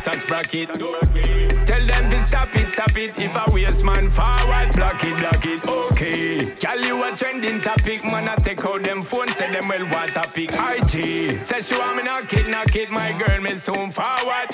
[0.02, 0.72] touch bracket.
[0.74, 3.18] Tell them to stop it, stop it.
[3.18, 5.66] If a waste man forward, block it, block it.
[5.66, 6.44] Okay.
[6.54, 8.28] Girl, you a trending topic, man.
[8.28, 10.50] I take out them phone, say them well what topic.
[10.52, 11.44] IG.
[11.44, 12.90] Say she want me knock it, knock it.
[12.90, 14.50] My girl, me soon forward.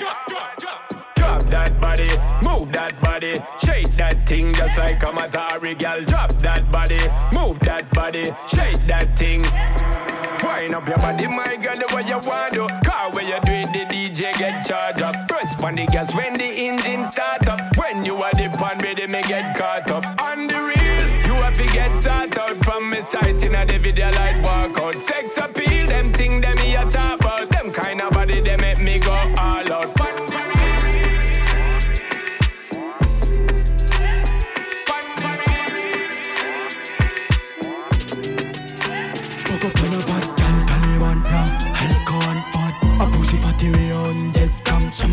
[1.23, 2.09] Drop that body,
[2.43, 6.03] move that body, shake that thing just like a Matari girl.
[6.03, 6.99] Drop that body,
[7.31, 10.12] move that body, shake that thing.
[10.43, 12.67] Wind up your body, my girl, the way you want to.
[12.83, 15.15] Car where you do it, the DJ get charged up.
[15.29, 17.59] Press on the gas when the engine start up.
[17.77, 20.03] When you are the pan ready, me get caught up.
[20.21, 23.77] On the real, you have to get sort out from me sight in a the
[23.79, 25.01] video like walkout.
[25.03, 27.49] Sex appeal, them thing them me a talk about.
[27.49, 29.72] Them kind of body they make me go all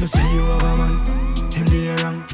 [0.01, 2.25] Some say you have a man, him the wrong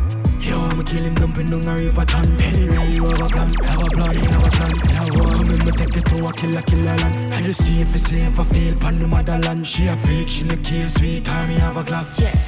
[0.40, 3.52] Yo, oh, I'ma kill him dumping down a river ton Anyway, you have a plan,
[3.64, 6.26] have a plan, have a plan Have oh, a come in, me take it to
[6.28, 9.66] a killer, killer land I just see if it's safe, I feel pan the motherland
[9.66, 12.38] She a freak, she no care, sweet time, me have a clock Yeah.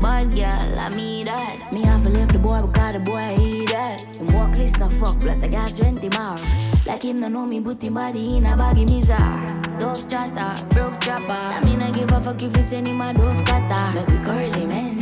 [0.00, 1.70] Bad girl, I mean that.
[1.70, 4.00] Me have to leave the boy because the boy eat that.
[4.16, 6.40] Him walk list no fuck, plus I got strength him out.
[6.86, 9.55] Like him no know me, put him body in a baggy mizar.
[9.78, 11.32] Dove chatter, broke chopper.
[11.32, 13.94] I mean I give a fuck if you send him a dove cutter.
[13.94, 14.96] Make we curly man.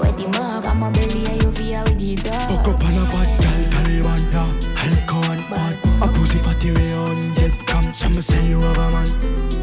[0.00, 2.50] Wet him up, I'm a belly and you feel with the dog.
[2.50, 7.34] Fuck up on a bad gal, Taliban, yeah Alcohol pot, a pussy fatty way on
[7.34, 9.06] dead cam Some say you have a man,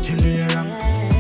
[0.03, 0.68] him the wrong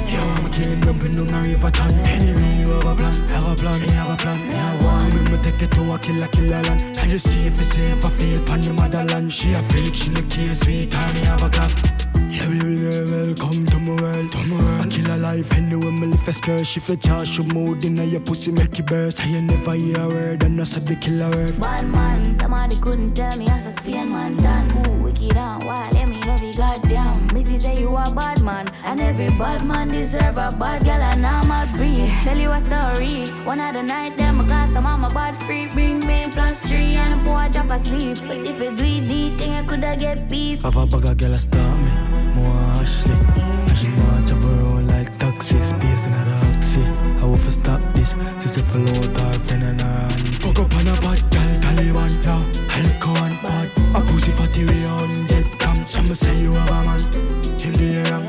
[0.07, 3.51] Yo, I'ma kill him dumping down a river ton Anyway, you have a plan, have
[3.51, 5.93] a plan, me have a plan, me have one Come in, me take it to
[5.93, 9.31] a killer, killer land I just see if it's safe, I feel pan the motherland
[9.31, 12.04] She a freak, she no care, sweet time, me have a clock
[12.35, 14.31] yeah, baby girl, welcome to my world.
[14.31, 14.81] To my world.
[14.81, 16.67] I kill a life anyway, me lift a skirt.
[16.67, 19.21] She feel charge, she mood in your pussy, make you burst.
[19.21, 21.59] I ain't never hear a word, and that's a big killer word.
[21.59, 24.87] Bad man, somebody couldn't tell me as a Spain man done.
[24.87, 27.33] Ooh, wicked and wild, let me love you, goddamn.
[27.33, 31.25] Missy say you a bad man, and every bad man deserve a bad girl and
[31.25, 32.09] I'm a breed.
[32.23, 35.71] Tell you a story, one of the night them a cast I'm a bad freak.
[35.73, 38.17] Bring me plus three and a boy drop asleep.
[38.27, 40.61] But if you do it these things, I coulda get peace.
[40.61, 41.91] Papa a girl stop me,
[42.85, 43.17] Ashley.
[43.75, 46.83] She know I travel around like taxi, space in a taxi.
[47.21, 50.41] I will stop this, she say follow her friend and her hand.
[50.43, 52.77] Fuck up on a bad girl, Taliban, yeah.
[52.77, 53.67] Alcohol bad,
[53.97, 55.77] a pussy fatty way on dead cam.
[55.85, 57.01] Some say you have a man,
[57.59, 58.25] him the wrong.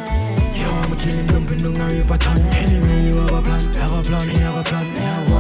[0.60, 2.38] Yo, I'ma kill him dumping down a river ton.
[2.62, 5.16] Anyway, you have a plan, have a plan, me have a plan, me have.
[5.16, 5.35] Come in, me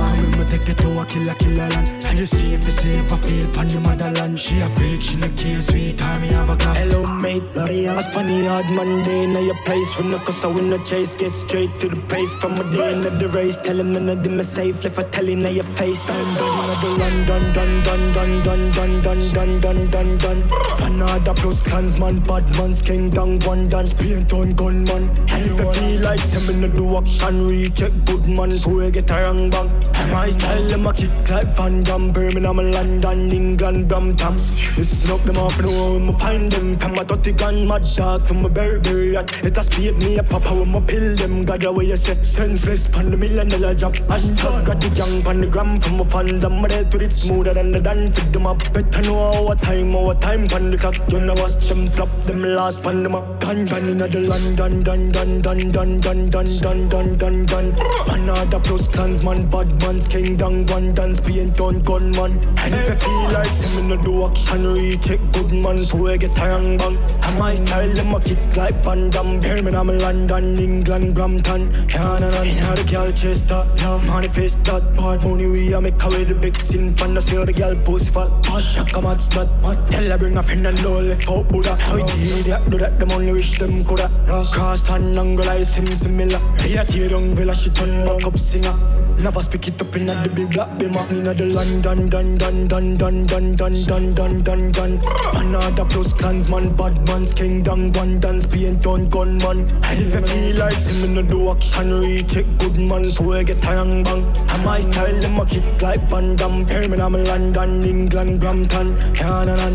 [0.48, 1.88] take it to a killer, killer land.
[2.04, 4.38] And you see if it's safe, I feel pan the motherland.
[4.38, 6.76] She a freak, she no care, sweet time, me have a clock.
[6.76, 7.42] Hello, mate.
[7.56, 9.98] I spun the hard Monday, now your place.
[9.98, 12.32] When the cause I win the chase, get straight to the pace.
[12.34, 14.84] From a day into the race, tell him none of them is safe.
[14.84, 16.08] If I tell him, now your face.
[16.08, 20.18] I'm done, in the run, done, done, done, done, done, done, done, done, done, done,
[20.18, 20.42] done.
[20.78, 25.08] Fanada plus clansman, bad man's king, down one dance, paint on gunman.
[25.28, 28.90] And if I feel like some in the do action, recheck good man, so we
[28.90, 29.70] get a wrong bang.
[29.94, 34.34] And my style, them a kick like Van Damme, Birmingham, London, England, Brampton.
[34.76, 36.76] Listen up, them off, know where I find them.
[36.76, 39.44] From my dirty gun, my dog, from my Burberry yacht.
[39.44, 41.44] It a speed me a papa with my pill, them.
[41.44, 43.94] God, the way you say, senseless, pan the million dollar job.
[44.12, 46.44] Hashtag got the gang, pan the gram, from my fans.
[46.44, 48.18] I'm ready to it smoother than the dance.
[48.18, 50.96] Fit them up, better know our time, our time, pan the clock.
[51.08, 53.40] You know watch them flop, them last, pan them up.
[53.40, 57.72] Gun, gun, in the London, dun, dun, dun, dun, dun, dun, dun, dun, dun, dun.
[58.06, 60.66] Panada plus clansman, bad man's kingdom.
[60.66, 62.32] down one dance, paint on gunman.
[62.58, 66.18] And if you feel like say me no do action, it good man, so we
[66.18, 66.96] get a young bang.
[67.22, 69.40] And my style, them a kick like Van Damme.
[69.40, 71.72] Birmingham, London, England, Brampton.
[71.94, 73.66] Run, here the girl that.
[73.76, 74.96] Yeah, manifest that.
[74.96, 76.94] part, money, we a make away the vixen.
[76.96, 78.30] Fan the see the girl pussy fat.
[78.42, 79.48] Pass, come out, snot.
[79.90, 81.76] Tell her bring a friend and no left out Buddha.
[81.76, 84.10] How it idiot do that, them only wish them coulda.
[84.52, 86.38] Cross tan angle, I sim similar.
[86.58, 88.76] Hey, I tear down villa, she turn back up singer.
[89.18, 91.10] Never speak it up in the big black bimmer.
[91.10, 95.00] Inna the London, dun dun dun dun dun dun dun dun dun dun.
[95.34, 99.68] Another plus clansman, bad man's king, down one dance, paint on gunman.
[99.82, 103.32] And if you feel like see me no do action, reach it good man, so
[103.32, 104.22] I get a young bang.
[104.48, 106.64] And my style, them a kick like Van Damme.
[106.64, 109.72] Birmingham, London, England, Brampton, Canada.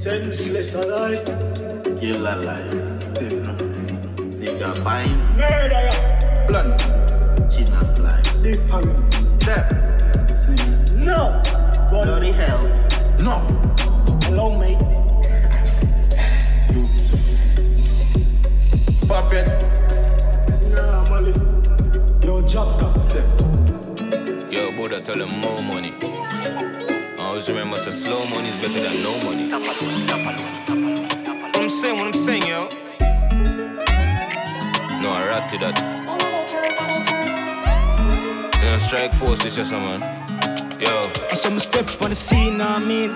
[0.00, 1.24] Senseless alive.
[2.00, 2.60] Kill alive.
[2.62, 2.91] Still no.
[4.82, 5.36] Ziga bind.
[5.36, 5.90] Murder.
[6.46, 6.80] Blunt.
[7.50, 8.22] Chin and fly.
[8.42, 9.34] Different.
[9.34, 9.70] Step.
[10.94, 11.42] No.
[11.90, 12.62] Bloody hell.
[13.18, 13.38] No.
[14.22, 14.78] Hello, mate.
[19.08, 19.46] Pop it.
[20.74, 21.34] Nah, Molly.
[22.24, 23.02] Yo, drop top.
[23.02, 23.24] Step.
[24.50, 25.92] Yo, Buddha, tell them more money.
[26.02, 29.48] I always remember, so slow money is better than no money.
[31.42, 32.81] What I'm saying, what I'm saying, yo.
[35.02, 35.76] No, I rap to that.
[38.62, 40.00] You know, strike force is just a man.
[40.80, 41.10] Yo.
[41.28, 43.10] I saw me step on the scene, I mean.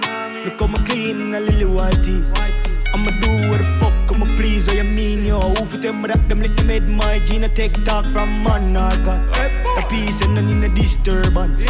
[0.44, 2.28] Look how me clean in a lily white tees.
[2.92, 5.38] I'ma do what the fuck I'ma please, what you mean, yo?
[5.38, 8.96] Who for them that them like them made my gene take talk from man or
[9.04, 9.22] God.
[9.32, 11.64] The peace and none in the disturbance.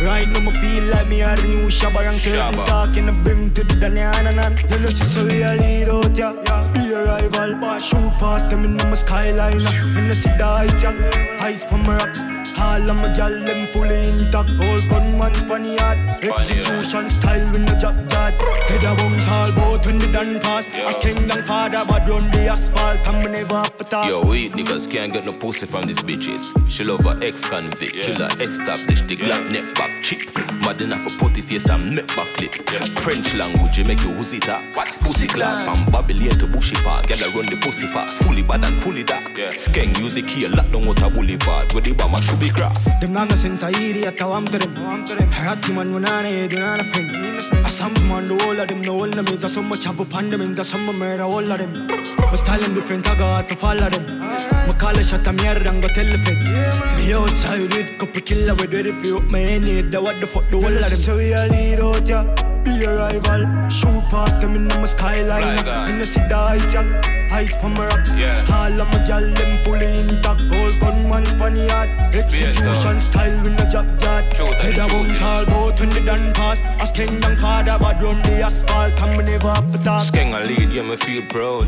[0.00, 2.66] Right now, me feel like me are the new Shabba and certain Shabba.
[2.66, 4.70] talking to bring to the Danyananan.
[4.70, 6.75] You know, see, so we a lead out, yeah.
[6.86, 9.58] Be a rival, shoot past them in my skyline.
[9.58, 11.38] See the heights, yeah.
[11.40, 12.35] Heights from my rocks.
[12.58, 14.56] All of my gal, them fully intact.
[14.58, 15.98] Gold gunman, funny yard.
[16.22, 18.34] Execution style, we no job that.
[18.68, 20.64] Head a bounce all boat when the done pass.
[20.74, 23.06] As kingdom father, but run the asphalt.
[23.06, 24.08] I'm never have to talk.
[24.08, 26.42] Yo, we niggas can't get no pussy from these bitches.
[26.70, 30.34] She love her ex-convict, killer established, the Glock neck back cheap.
[30.60, 32.54] Mad enough for putty face and neck back clip.
[33.00, 34.62] French language, you make you woozy talk.
[34.74, 34.88] What?
[35.00, 37.06] Pussy clap from Babylon to Bushy Park.
[37.08, 39.24] Girl, I run the pussy fast, fully bad and fully dark.
[39.56, 41.72] Skeng music here, lock down out a boulevard.
[41.72, 42.84] Where the bomber should be cross.
[43.00, 44.74] Them nana sense I idiot, I am to them.
[44.74, 47.66] Harati man, when I need, you know, friend.
[47.66, 49.24] I some man, the whole of them, no all them.
[49.24, 51.86] There's so much have them, and there's some murder all of them.
[52.30, 54.20] Was telling different, I got for follow them.
[54.20, 56.96] My call a shot, I'm and go tell the feds.
[56.96, 60.48] Me outside with couple killer, with ready for you, my need, the what the fuck,
[60.50, 61.00] the whole of them.
[61.00, 62.24] So we a lead out, yeah.
[62.64, 65.88] Be a rival, shoot past them in my skyline.
[65.88, 67.25] In the city, heights, yeah.
[67.36, 68.14] Heights from my rocks.
[68.14, 68.46] Yeah.
[68.50, 70.40] All of my gal, them fully intact.
[70.48, 71.90] Gold gunman, funny yard.
[72.14, 74.34] Execution style, we no job that.
[74.34, 76.58] True Head a true bounce all boat when they done pass.
[76.80, 78.98] As kingdom father, but run the asphalt.
[79.02, 80.06] And me never have to talk.
[80.06, 81.66] Skeng a lead, yeah, me feel proud.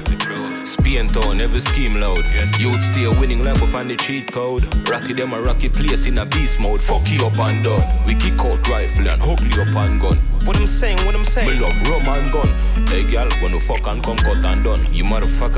[0.66, 2.24] Spain town, every scheme loud.
[2.58, 4.64] Youth stay winning like we find the cheat code.
[4.88, 6.80] Rocky them a rocky place in a beast mode.
[6.80, 8.06] Fuck you up and done.
[8.06, 10.16] We kick out rifle and hug you up and gun.
[10.44, 11.46] What I'm saying, what I'm saying.
[11.46, 12.86] Me love rum and gun.
[12.86, 14.86] Hey girl, when you fuck and come cut and done.
[14.94, 15.04] You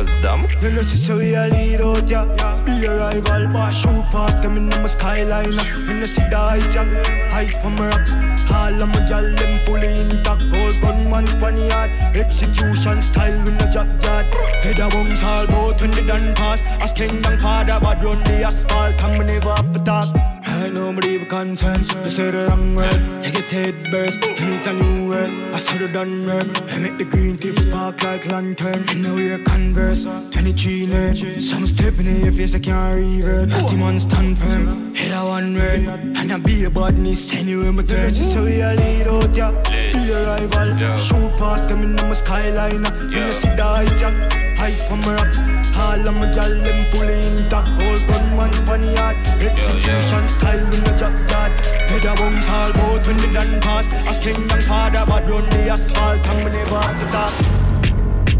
[0.00, 0.46] motherfuckers dumb.
[0.60, 2.62] You know, we a lead out, yeah.
[2.64, 5.52] Be a rival, shoot past them in my skyline.
[5.52, 7.60] You know, the heights, yeah.
[7.62, 8.12] From my rocks.
[8.52, 10.50] All of my gal, them fully intact.
[10.50, 11.90] Gold gunman, funny yard.
[12.16, 14.26] Execution style, we no job that.
[14.62, 16.60] Head a bounce all boat when they done pass.
[16.82, 19.02] As kingdom father, but run the asphalt.
[19.02, 20.29] And me never have to talk.
[20.60, 21.90] I know me leave consent.
[22.04, 23.00] You say the wrong word.
[23.24, 24.22] You get head burst.
[24.22, 25.30] You need a new word.
[25.54, 26.70] I saw the done word.
[26.70, 28.84] I make the green tips spark like lantern.
[28.90, 30.04] And now we're converse.
[30.04, 31.40] 23 nerd.
[31.40, 33.48] Some stepping in your face, I can't revert.
[33.48, 34.94] Natty man stand firm.
[34.94, 35.80] Hit a one red.
[36.18, 38.14] And I be a badness anyway, my turn.
[38.14, 39.52] So we a lead out, yeah.
[39.70, 40.98] Be a rival.
[40.98, 42.84] Shoot past them in my skyline.
[43.10, 44.56] You see the yeah.
[44.58, 45.59] Heights from my rocks.
[45.80, 47.68] All of my gal, them fully intact.
[47.78, 49.16] Gold gunman, funny yard.
[49.40, 51.52] Execution style, we no job that.
[51.88, 53.86] Head a bounce all boat when they done pass.
[54.08, 56.26] As kingdom father, but run the asphalt.
[56.28, 57.34] And me never have to talk.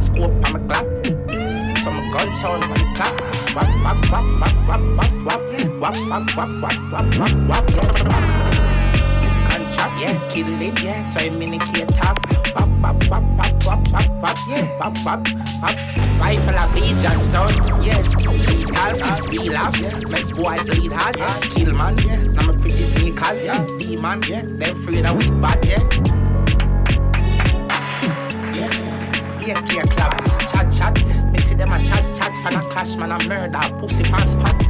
[0.04, 0.86] Scope on my clap.
[1.84, 3.14] Some gun sound on the clap.
[3.54, 5.40] Wap, wap, wap, wap, wap, wap, wap.
[5.80, 8.69] Wap, wap, wap, wap, wap, wap, wap, wap.
[9.80, 11.06] Chop, yeah, kill it, yeah.
[11.06, 12.18] So I minicate top.
[12.54, 14.78] Wap, wap, wap, wap, wap, wap, wap, yeah.
[14.78, 15.26] Wap, wap,
[15.62, 15.74] wap.
[16.20, 17.96] Rifle a beat Johnstone, yeah.
[18.44, 18.92] Lethal,
[19.30, 21.40] we laugh, make boy bleed hard, yeah.
[21.40, 22.22] Kill man, yeah.
[22.24, 23.64] Now my pretty sneakers, yeah.
[23.78, 24.42] Demon, yeah.
[24.42, 25.78] Them afraid of we bad, yeah.
[27.96, 28.54] Hmm.
[29.46, 30.20] Yeah, yeah, club.
[30.50, 31.32] Chat, chat.
[31.32, 32.32] Me see them a chat, chat.
[32.44, 33.60] Fan a clash, man, a murder.
[33.78, 34.60] Pussy pants spot.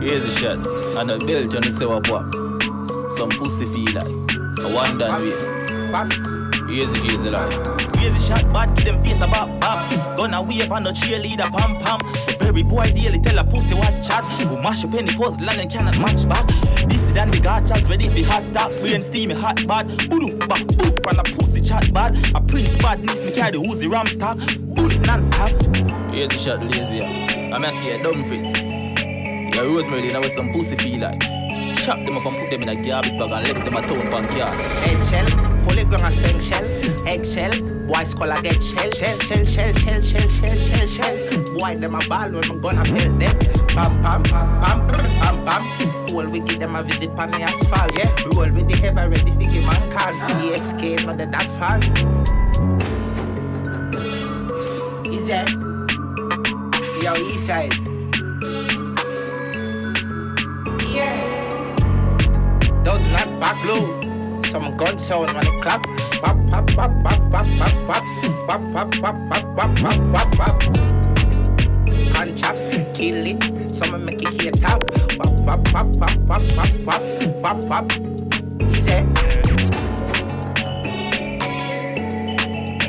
[0.00, 0.64] Here's a shot.
[0.96, 2.53] And a belt, you say what, what?
[3.16, 4.06] Some pussy feel like.
[4.58, 5.54] A one done way.
[5.94, 7.50] A, here's a lot.
[7.94, 10.16] Crazy shot bad, give them face a bop bop.
[10.16, 12.00] Gonna wave on the cheerleader pam pam.
[12.26, 14.24] The berry boy daily tell a pussy what chat.
[14.50, 16.46] We mash up any puzzle and cannot match back.
[16.88, 18.72] This the dan the gachas ready for hot top.
[18.80, 19.88] Brain steamy hot bad.
[20.10, 22.16] Boof back boof from the pussy chat bad.
[22.34, 24.38] A prince bad needs me carry the Uzi ram stock.
[24.74, 25.52] Bullet non-stop.
[26.12, 27.02] A shot lazy.
[27.02, 28.42] I'm gonna see a dumb face.
[29.54, 31.33] Yeah, Rosemary, now with some pussy feel like.
[31.84, 34.00] Chop them up and put them in a garbage bag and left them a town
[34.10, 34.54] pan car.
[34.88, 35.28] Eggshell,
[35.64, 36.64] fully grown and spank shell.
[37.06, 37.52] Eggshell,
[37.86, 38.90] boys call a get shell.
[38.90, 41.44] Shell, shell, shell, shell, shell, shell, shell, shell.
[41.52, 43.38] Boy, them a ball when I'm gonna build them.
[43.68, 46.08] Pam, pam, pam, pam, pam, pam.
[46.08, 47.94] Cool, we give them a visit pan the asphalt.
[47.94, 50.14] Yeah, roll with the ever ready figure man can.
[50.40, 51.82] ESK, not the that fan.
[55.04, 55.36] Easy.
[57.04, 57.74] Yo, east side.
[60.88, 61.33] Yeah.
[62.84, 64.00] Those not back low.
[64.50, 65.82] Some gun sound when it clap.
[66.20, 68.02] Pop, pop, pop, pop, pop, pop, pop.
[68.46, 70.60] Pop, pop, pop, pop, pop, pop, pop, pop.
[72.12, 72.54] Gun chop,
[72.92, 73.74] kill it.
[73.74, 74.86] Some make it hear talk.
[75.16, 77.02] Pop, pop, pop, pop, pop, pop, pop,
[77.42, 77.92] pop, pop.
[78.60, 79.00] Easy.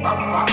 [0.03, 0.49] Pop, pop.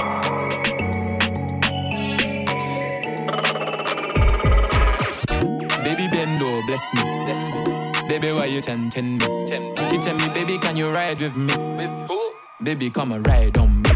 [5.83, 7.82] Baby Bendo, bless me.
[8.09, 9.27] Baby, why you tempting me?
[9.89, 11.55] She tell me, baby, can you ride with me?
[12.63, 13.91] Baby, come and ride on me.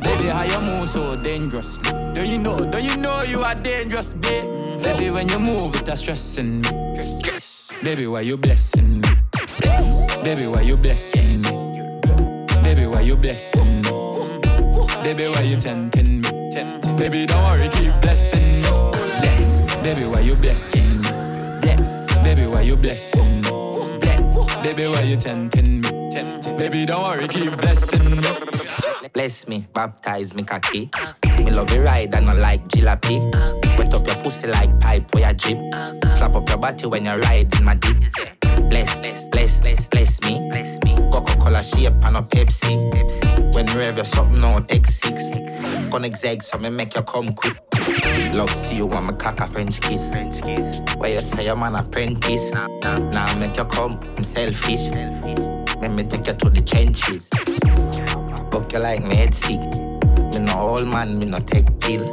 [0.00, 1.82] Baby, how you move so dangerously?
[2.14, 4.82] Do you know, do you know you are dangerous, babe?
[4.82, 6.68] Baby, when you move, it's stressing me.
[7.82, 9.08] Baby, why you blessing me?
[10.22, 11.50] Baby, why you blessing me?
[12.62, 14.40] Baby, why you blessing me?
[15.02, 16.30] Baby, why you tempting me?
[16.96, 18.68] Baby, don't worry, keep blessing me.
[19.20, 19.76] Bless.
[19.82, 21.10] Baby, why you blessing me?
[21.60, 22.14] Bless.
[22.22, 23.21] Baby, why you blessing.
[24.62, 25.90] Baby, why you tempting me?
[26.56, 28.28] Baby, don't worry, keep blessing me.
[29.12, 30.88] Bless me, baptize me cocky.
[31.38, 33.18] Me love you ride and not like jalopy.
[33.76, 35.58] Wet up your pussy like pipe or your jeep.
[36.14, 37.96] Slap up your body when you ride in my deep.
[38.70, 40.50] Bless, bless, bless, bless, bless me.
[41.12, 43.54] Coca-Cola shape and a Pepsi.
[43.54, 45.41] When you have your something out X6.
[45.92, 47.54] Gonna exeg so me make you come quick.
[48.32, 50.00] Love see you want me cock a French kiss.
[50.96, 52.50] Where you say I'm an apprentice.
[53.12, 54.88] Now I make you come, I'm selfish.
[55.82, 57.28] Let me take you to the trenches.
[58.50, 59.60] Book you like me head sick.
[60.32, 62.08] Me no old man, me no take pill.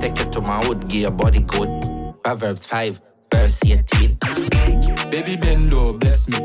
[0.00, 1.70] Take you to my hood, give your body good.
[2.24, 3.00] Proverbs 5,
[3.32, 4.18] verse 18.
[5.12, 6.38] Baby Bendo, bless me.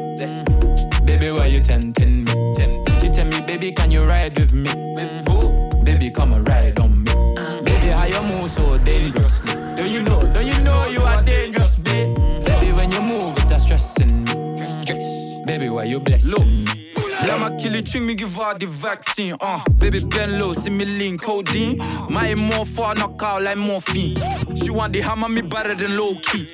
[1.06, 2.84] Baby, why you tempting me?
[3.00, 5.57] She tell me, baby, can you ride with me?
[5.88, 7.12] Baby, come and ride on me.
[7.14, 7.64] Mm.
[7.64, 9.54] Baby, how you move so dangerously?
[9.54, 12.18] Don't you know, Don't you know you are dangerous, babe?
[12.18, 12.46] Mm.
[12.46, 15.44] Baby, when you move, it's stressing me.
[15.46, 16.87] Baby, why you blessing me?
[17.36, 19.36] My kill it, me give her the vaccine.
[19.40, 21.78] Uh, baby Ben low, see me link codeine.
[22.10, 24.16] My more for knock out like morphine.
[24.56, 26.50] She want the hammer me better than low key.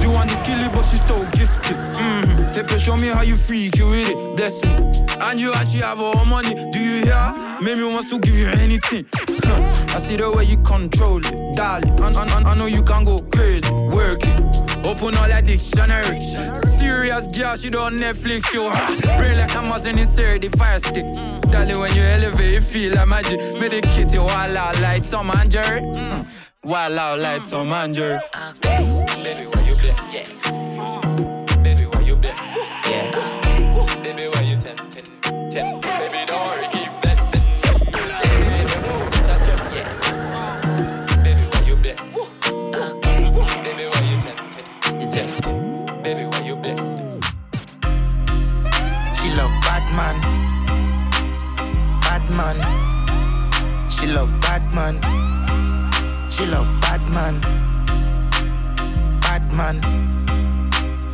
[0.00, 1.76] She want kill it, but she so gifted.
[1.76, 2.34] Mm-hmm.
[2.84, 4.36] Show me how you freak you with it.
[4.36, 4.68] Bless me.
[5.20, 6.54] And you actually have all money.
[6.70, 7.58] Do you hear?
[7.62, 9.06] Maybe wants to give you anything.
[9.14, 9.73] Huh.
[9.94, 12.00] I see the way you control it, darling.
[12.00, 14.26] I, I, I know you can go crazy, work.
[14.84, 16.20] Open all that dictionary.
[16.76, 18.70] Serious girl, she don't Netflix show.
[19.16, 21.04] Brain like Amazon insert the fire stick.
[21.52, 23.38] Darling, when you elevate, you feel like magic.
[23.38, 25.80] Medicate you all out like Tom and Jerry.
[25.80, 26.26] Mm.
[26.64, 28.18] Wild out like Tom and Jerry.
[28.62, 30.16] Baby, you bless?
[30.16, 30.63] Yeah.
[49.94, 50.20] Love
[52.00, 52.00] Batman.
[52.00, 53.90] Batman.
[53.90, 55.00] She love Batman.
[56.30, 57.40] She love Batman.
[59.20, 59.80] Batman.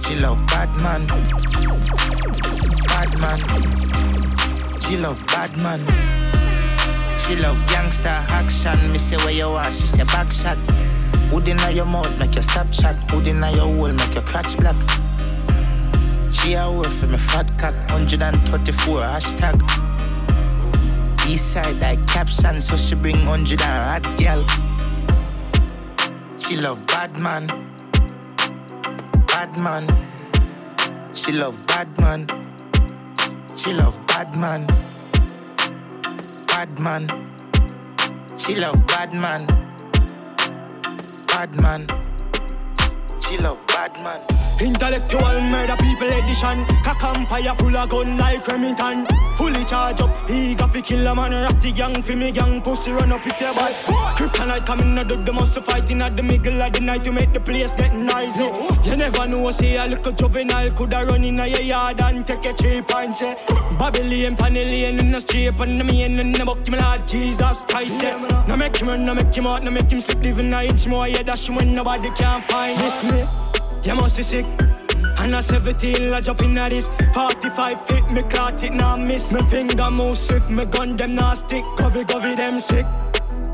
[0.00, 1.06] She love Batman.
[2.86, 3.38] Batman.
[4.80, 5.80] She love Batman.
[7.18, 8.92] She love gangster action.
[8.92, 10.58] Me say where you are, she say back shot.
[11.30, 12.96] Hood inna your mouth, make your stop chat.
[13.10, 14.76] Hood inna your hole, make your crotch black.
[16.32, 19.60] She a work for me fat cock, 134 hashtag.
[21.28, 24.46] East side like caption, so she bring 100 and hot girl.
[26.38, 27.46] She love bad man,
[29.26, 29.86] bad man.
[31.14, 32.26] She love bad man.
[33.56, 34.66] She love bad man,
[36.46, 37.08] bad man.
[38.38, 39.46] She love bad man.
[41.28, 41.86] Bad man.
[43.20, 44.20] She love bad man.
[44.60, 46.64] Intellectual murder people edition.
[46.84, 49.06] Cock fire full of gun like Remington.
[49.38, 51.32] Fully charge up, eager fi kill a man.
[51.32, 53.74] Ratty gang fi me gang, pussy run up if you bad.
[54.16, 57.32] Kryptonite coming out of the muscle fighting at the middle of the night to make
[57.32, 58.50] the place get noisy.
[58.84, 62.52] You never know, say a little juvenile coulda run in a yard and take a
[62.52, 63.34] cheap and say
[63.78, 68.02] Babylon, Panellian in the street and the man in the buck, me Lord Jesus Christ.
[68.02, 68.44] Yeah.
[68.46, 70.86] No make him run, no make him out, no make him slip, living a inch
[70.86, 71.08] more.
[71.08, 73.49] Yeah, dash when nobody can find this me.
[73.82, 74.46] You must be sick.
[75.18, 79.32] And a 17, I jump in at this 45 feet, me caught it, now miss.
[79.32, 81.64] Me finger move swift, me gun them now stick.
[81.76, 82.86] Covey, covey, them sick.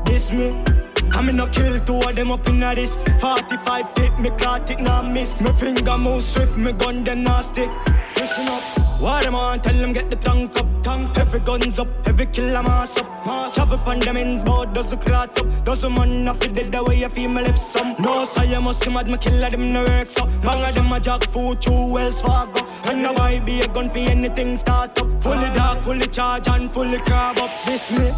[0.05, 0.63] This me
[1.11, 2.95] I'm in a kill two of them up in at this.
[3.19, 5.41] 45 feet, me caught it, now miss.
[5.41, 7.69] Me finger move swift, me gun them stick.
[8.15, 8.63] Listen up.
[8.99, 11.17] What them on, tell them get the tank up, tank.
[11.17, 13.25] Every guns up, every killer mass up.
[13.25, 15.65] Mass Shove up on them ends, board does the clot up.
[15.65, 17.95] Does the man not fit dead the way you feel me left some.
[17.99, 20.91] No, so you must see mad, me killer them no work so Bang of them
[20.91, 24.99] a jack food, two Wells Fargo And now I be a gun for anything start
[24.99, 25.23] up.
[25.23, 27.51] Fully dark, fully charge and fully crab up.
[27.65, 28.11] This me,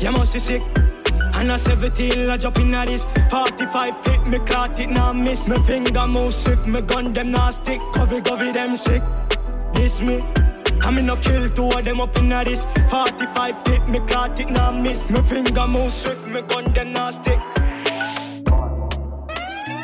[0.00, 0.85] you must be sick
[1.36, 5.48] and a 17, I jump in at this 45 feet, me caught it, now miss.
[5.48, 7.80] Me finger move swift, me gun them now stick.
[7.92, 9.02] Covey, covey, them sick.
[9.74, 10.24] This me.
[10.80, 14.38] I'm in a kill two of them up in a this 45 feet, me caught
[14.40, 15.10] it now miss.
[15.10, 17.40] Me finger move swift, me gun them now stick.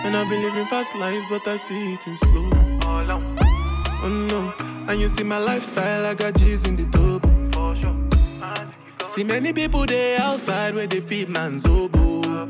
[0.05, 2.51] And I've been living fast life, but I see it in slow
[4.05, 4.53] Oh no,
[4.89, 7.42] and you see my lifestyle, I got G's in the tub
[9.15, 12.49] See many people there outside where they feed man's oboe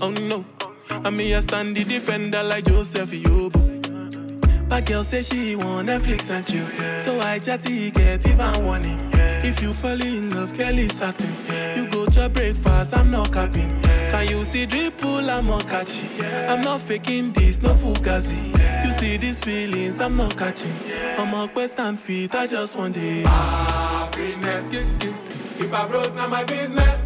[0.00, 0.44] Oh no,
[0.90, 6.28] I me a stand the defender like Joseph Yobo Bad girl say she want Netflix
[6.30, 6.66] and chill.
[6.98, 9.10] So I chatty get even warning.
[9.14, 11.32] If you fall in love, Kelly satin.
[11.76, 13.80] You go to breakfast, I'm not capping.
[13.82, 16.08] Can you see dripple, I'm not catching.
[16.24, 18.84] I'm not faking this, no fugazi.
[18.84, 20.74] You see these feelings, I'm not catching.
[21.18, 23.24] I'm a quest and feet, I just want it.
[23.26, 25.31] Happiness.
[25.72, 27.02] If I broke, now my business.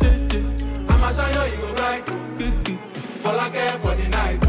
[0.88, 2.02] I'ma show you, you go right.
[3.24, 4.44] All I care for the night.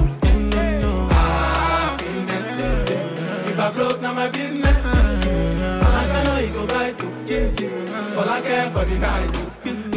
[1.12, 4.86] Ah, if I broke, now my business.
[4.88, 9.97] I know you go right to All I care for the night.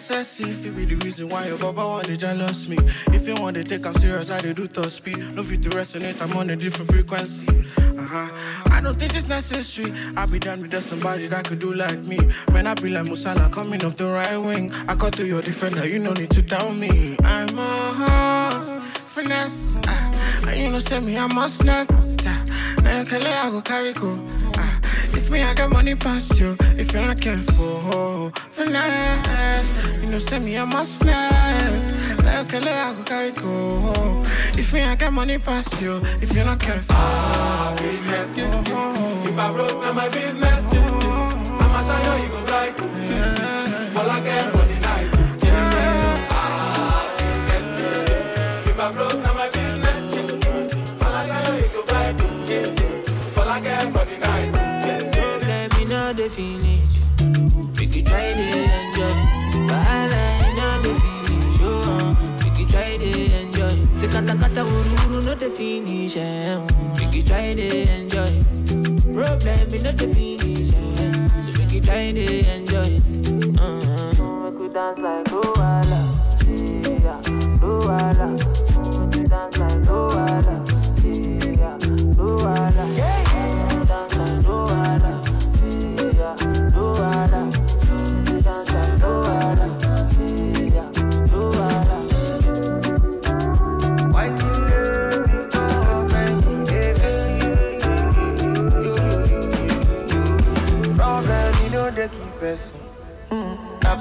[0.00, 2.78] F-I-N-E-S-S-E If it be the reason why your baba want to jealous me.
[3.08, 5.18] If you want to take I'm serious, I do top speed.
[5.34, 7.46] No fit to resonate, I'm on a different frequency.
[7.48, 8.28] Uh-huh.
[8.70, 9.92] I don't think it's necessary.
[10.16, 12.18] I be done with somebody that could do like me.
[12.52, 14.72] Man, I be like Musala coming off the right wing.
[14.88, 17.16] I cut to your defender, you no need to tell me.
[17.22, 18.70] I'm a horse,
[19.14, 19.76] finesse.
[19.86, 21.88] Uh, you know, say me, I must not
[22.82, 24.18] now you can let I go carry go.
[25.30, 29.72] If me I got money past you, if you're not careful, finesse.
[30.02, 31.88] You know, send me a must net.
[32.18, 34.22] You can let I go carry go.
[34.58, 36.96] If me I got money past you, if you're not careful.
[36.98, 38.38] Ah, finesse.
[38.38, 40.64] If I broke, now my business.
[41.62, 42.80] I'ma show you, you go right.
[43.96, 44.59] All I care
[56.30, 56.94] finish.
[57.78, 58.46] We could try to
[58.78, 59.14] enjoy.
[59.70, 60.06] I
[60.56, 61.58] know the finish.
[61.62, 63.74] Oh, we could try to enjoy.
[63.98, 66.16] Say kata kata uru uru no the finish.
[66.16, 66.58] Eh.
[66.96, 67.66] We could try to
[67.96, 68.32] enjoy.
[69.12, 70.70] Problem no the finish.
[70.72, 71.12] Eh.
[71.44, 73.02] So we could try to enjoy.
[73.58, 74.14] Uh-huh.
[74.44, 76.02] We could dance like Luala.
[76.46, 77.20] Yeah,
[77.60, 78.28] Luala.
[78.38, 80.56] We could dance like Luala.
[81.04, 81.76] Yeah.
[82.80, 83.09] Yeah, yeah.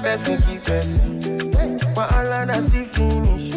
[0.02, 1.20] Person keep person.
[1.96, 3.52] But all I see finish.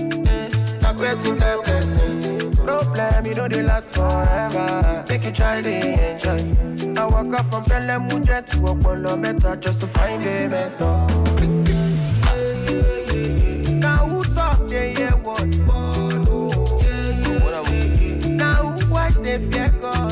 [0.81, 2.57] Na person that person.
[2.57, 5.05] Problem, you know they last forever.
[5.09, 6.41] Make you try to enjoy.
[7.01, 11.09] I walk up from Pelham Mujet to Opolo Meta just to find a mentor.
[13.81, 15.47] Now who talk they hear what?
[18.43, 20.12] Now who watch they fear God?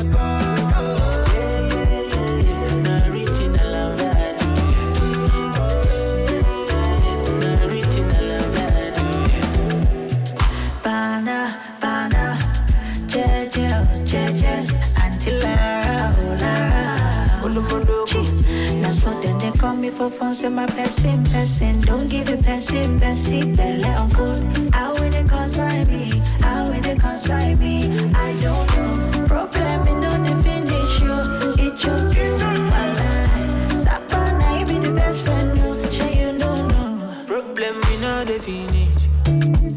[19.91, 21.81] for fun, say my person, person.
[21.81, 23.55] Don't give it person, person.
[23.55, 24.25] Let on go.
[24.73, 26.21] I will it consign me.
[26.43, 27.75] I will it consign me.
[28.13, 29.27] I don't know.
[29.27, 31.17] Problem in no finish you.
[31.65, 32.37] It choke you.
[32.73, 33.85] My life.
[33.85, 35.55] Sapana, be the best friend.
[35.55, 37.23] No, say you don't know.
[37.27, 39.01] Problem in no finish.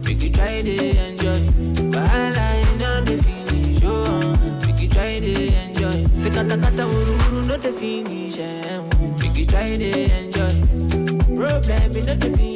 [0.07, 0.75] We could try to
[1.07, 1.41] enjoy.
[1.95, 3.83] Wahala in no the finish.
[3.85, 4.37] Oh,
[4.67, 5.33] we could try to
[5.63, 6.21] enjoy.
[6.21, 8.24] Say kata kata uru uru no oh.
[9.75, 10.61] To enjoy.
[11.35, 12.54] Problem in the finish.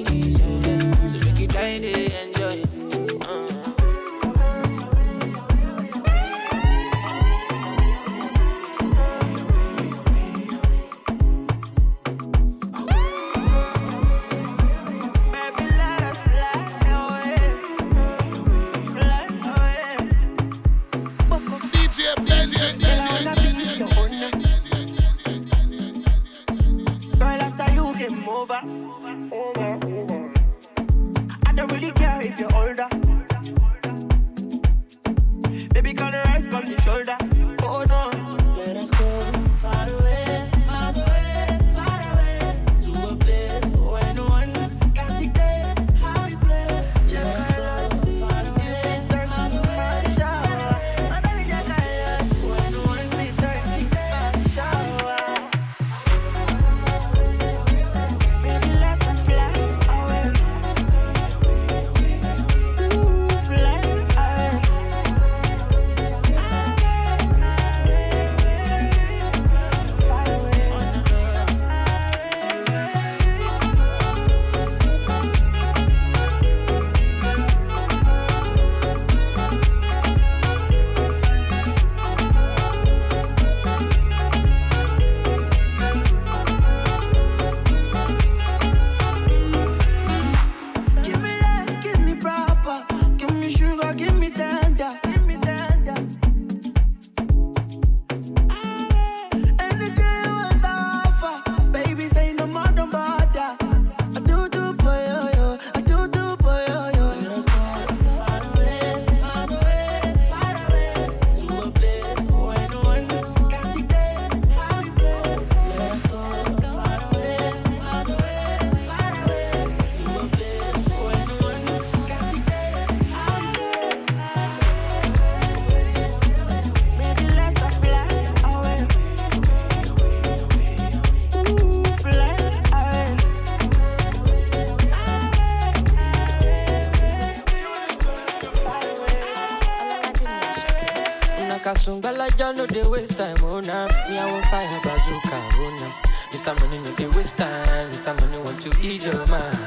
[141.88, 143.86] Una kasunga la ja no dey waste time, oh nah.
[144.08, 145.92] Me I fire bazooka, oh nah.
[146.32, 146.60] Mr.
[146.60, 148.20] Money no dey waste time, Mr.
[148.20, 149.58] Money want to ease your mind.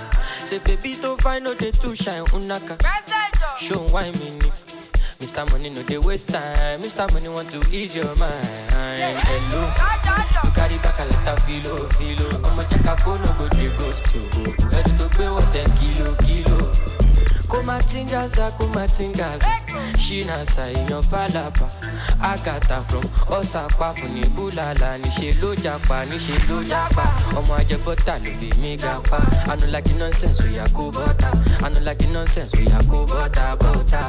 [0.44, 2.78] Say baby don't find no dey too shine, unaka.
[2.84, 4.52] Oh, Show why me ni.
[5.20, 5.50] Mr.
[5.52, 7.12] Money no dey waste time, Mr.
[7.12, 8.48] Money want to ease your mind.
[8.72, 9.62] Hello,
[10.44, 12.28] you carry back a of filo, filo.
[12.48, 14.22] Ọmọ jẹ́ ká kó no go dey ghost you.
[14.78, 16.72] Ẹni tó gbé wọ̀ ten kilo, kilo.
[17.52, 19.46] kumatingaza kumatingaza
[20.00, 21.68] shinasa èèyàn falapa
[22.22, 23.04] agata from
[23.38, 27.04] ọsàpapọ̀ ní búlàlà níṣẹ́ ló japa níṣẹ́ ló japa.
[27.38, 29.18] Ọmọ ajẹbọta ló bí mi ga pa
[29.52, 31.30] anulaki nonsense oya kó bọta.
[31.66, 34.02] Anulaki nonsense oya kó bọta bọta.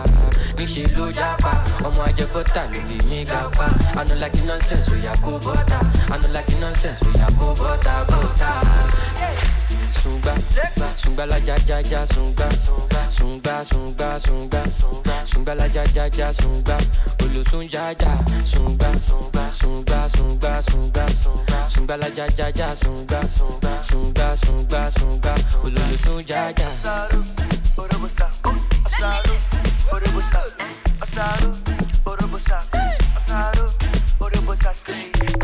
[0.57, 1.53] Níṣẹ́ ló japa.
[1.87, 3.67] Ọmọ ajẹbọta ló bí mi ga pa
[4.01, 5.79] anulaki nonsense oya kó bọta.
[6.15, 8.51] Anulaki nonsense oya kó bọta bọta.
[11.13, 12.49] Sunga la ja ja ja sunga,
[13.11, 14.63] sunga sunga sunga,
[15.27, 16.79] sunga la ja ja ja sunga,
[17.23, 18.17] olosun ja ja
[18.47, 18.91] sunga,
[19.53, 21.07] sunga sunga sunga,
[21.69, 23.21] sunga la ja ja ja sunga,
[23.83, 26.51] sunga sunga sunga, olosun ja.
[26.57, 27.09] Ja.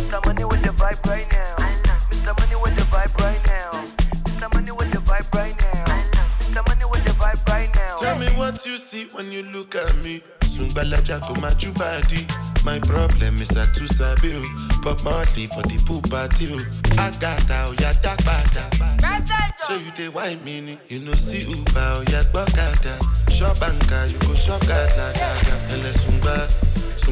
[0.09, 0.27] Mr.
[0.27, 1.28] Money with the vibe right
[8.59, 10.21] What you see when you look at me.
[10.41, 12.27] Sungbalaja go my body.
[12.65, 14.35] My problem is I too sabi.
[14.83, 16.59] Pop Marley for the pool party o.
[16.99, 18.67] Agata o ya dagbada.
[19.65, 20.79] So you dey wine me ni.
[20.89, 23.31] You know see Uber oh, o ya gbọ́kada.
[23.31, 25.55] Shop anka you go shop gada gada.
[25.71, 25.93] Ẹlẹ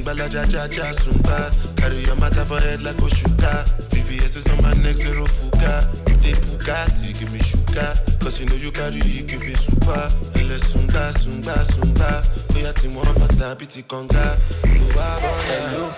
[0.05, 0.15] sungba.
[0.15, 1.51] Sungbalaja ja ja sungba.
[1.77, 3.65] Carry your matter for head like Oshuka.
[3.91, 5.89] VVS is on my neck zero fuga.
[6.09, 7.95] You dey buga, see give me sugar.
[8.21, 10.09] Cause you know you carry it, give me super.
[10.35, 12.23] Ẹlẹ sungba sungba sungba.
[12.57, 14.37] Oya ti mọ bàtà bí ti kànga.
[14.65, 15.71] Olúwa bọ̀dà.
[15.71, 15.91] Hello.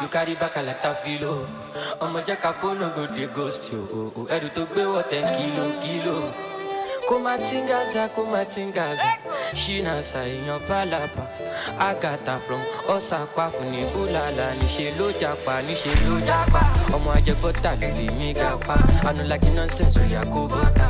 [0.00, 1.46] You carry back a lot of filo.
[2.00, 3.80] Ọmọ jẹ́ ká fóònù go dey ghost yo.
[4.28, 6.32] Ẹrù tó gbé wọ̀ ten kilo kilo.
[7.08, 9.04] Kó má tingaza, kó má tingaza.
[9.54, 11.24] Ṣínà ṣàìyàn fàlàpà.
[11.78, 14.46] Agatha from Ọ̀sàpá fún ní Búlàlà.
[14.60, 16.60] Níṣe ló japa, níṣe ló japa.
[16.94, 18.06] Ọmọ ajẹgbọ́ta ló lè
[19.28, 20.86] like nonsense, oya kó bọ́tà.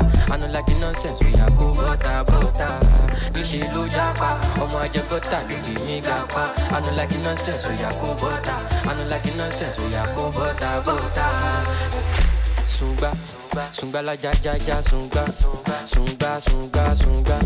[0.53, 2.67] Like nonsense, oya kó bọ́tà bọ́tà.
[3.33, 4.29] Níṣe ló japa.
[4.63, 6.43] Ọmọ.
[6.75, 8.55] Ànú like nonsense, oya kó bọ́tà.
[9.09, 10.23] Like nonsense, oya kó.
[12.67, 13.11] Sungba,
[13.71, 15.25] sungba la ja ja ja sungba,
[15.85, 17.39] sungba sungba sungba,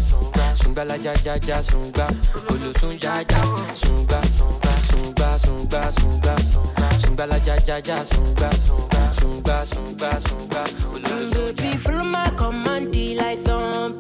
[0.56, 2.08] sungba la ja ja ja sungba,
[2.50, 3.42] olosun ja ja.
[3.76, 4.22] Sungba,
[4.90, 6.36] sungba sungba sungba,
[6.98, 8.50] sungba la ja ja ja sungba,
[9.20, 10.64] sungba sungba sungba,
[10.94, 11.54] olosun ja.
[11.54, 13.97] Baby, follow my command, like zombie.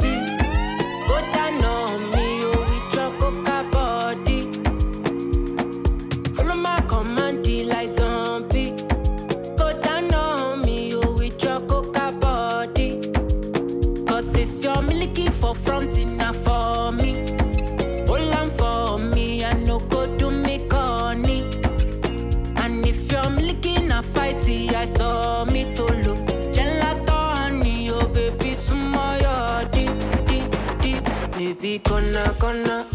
[31.78, 32.86] Baby, gonna gonna.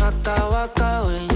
[0.00, 1.35] Waka waka when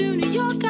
[0.00, 0.69] to New York,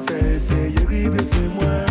[0.00, 1.89] c'est essayer, rider, c'est moi.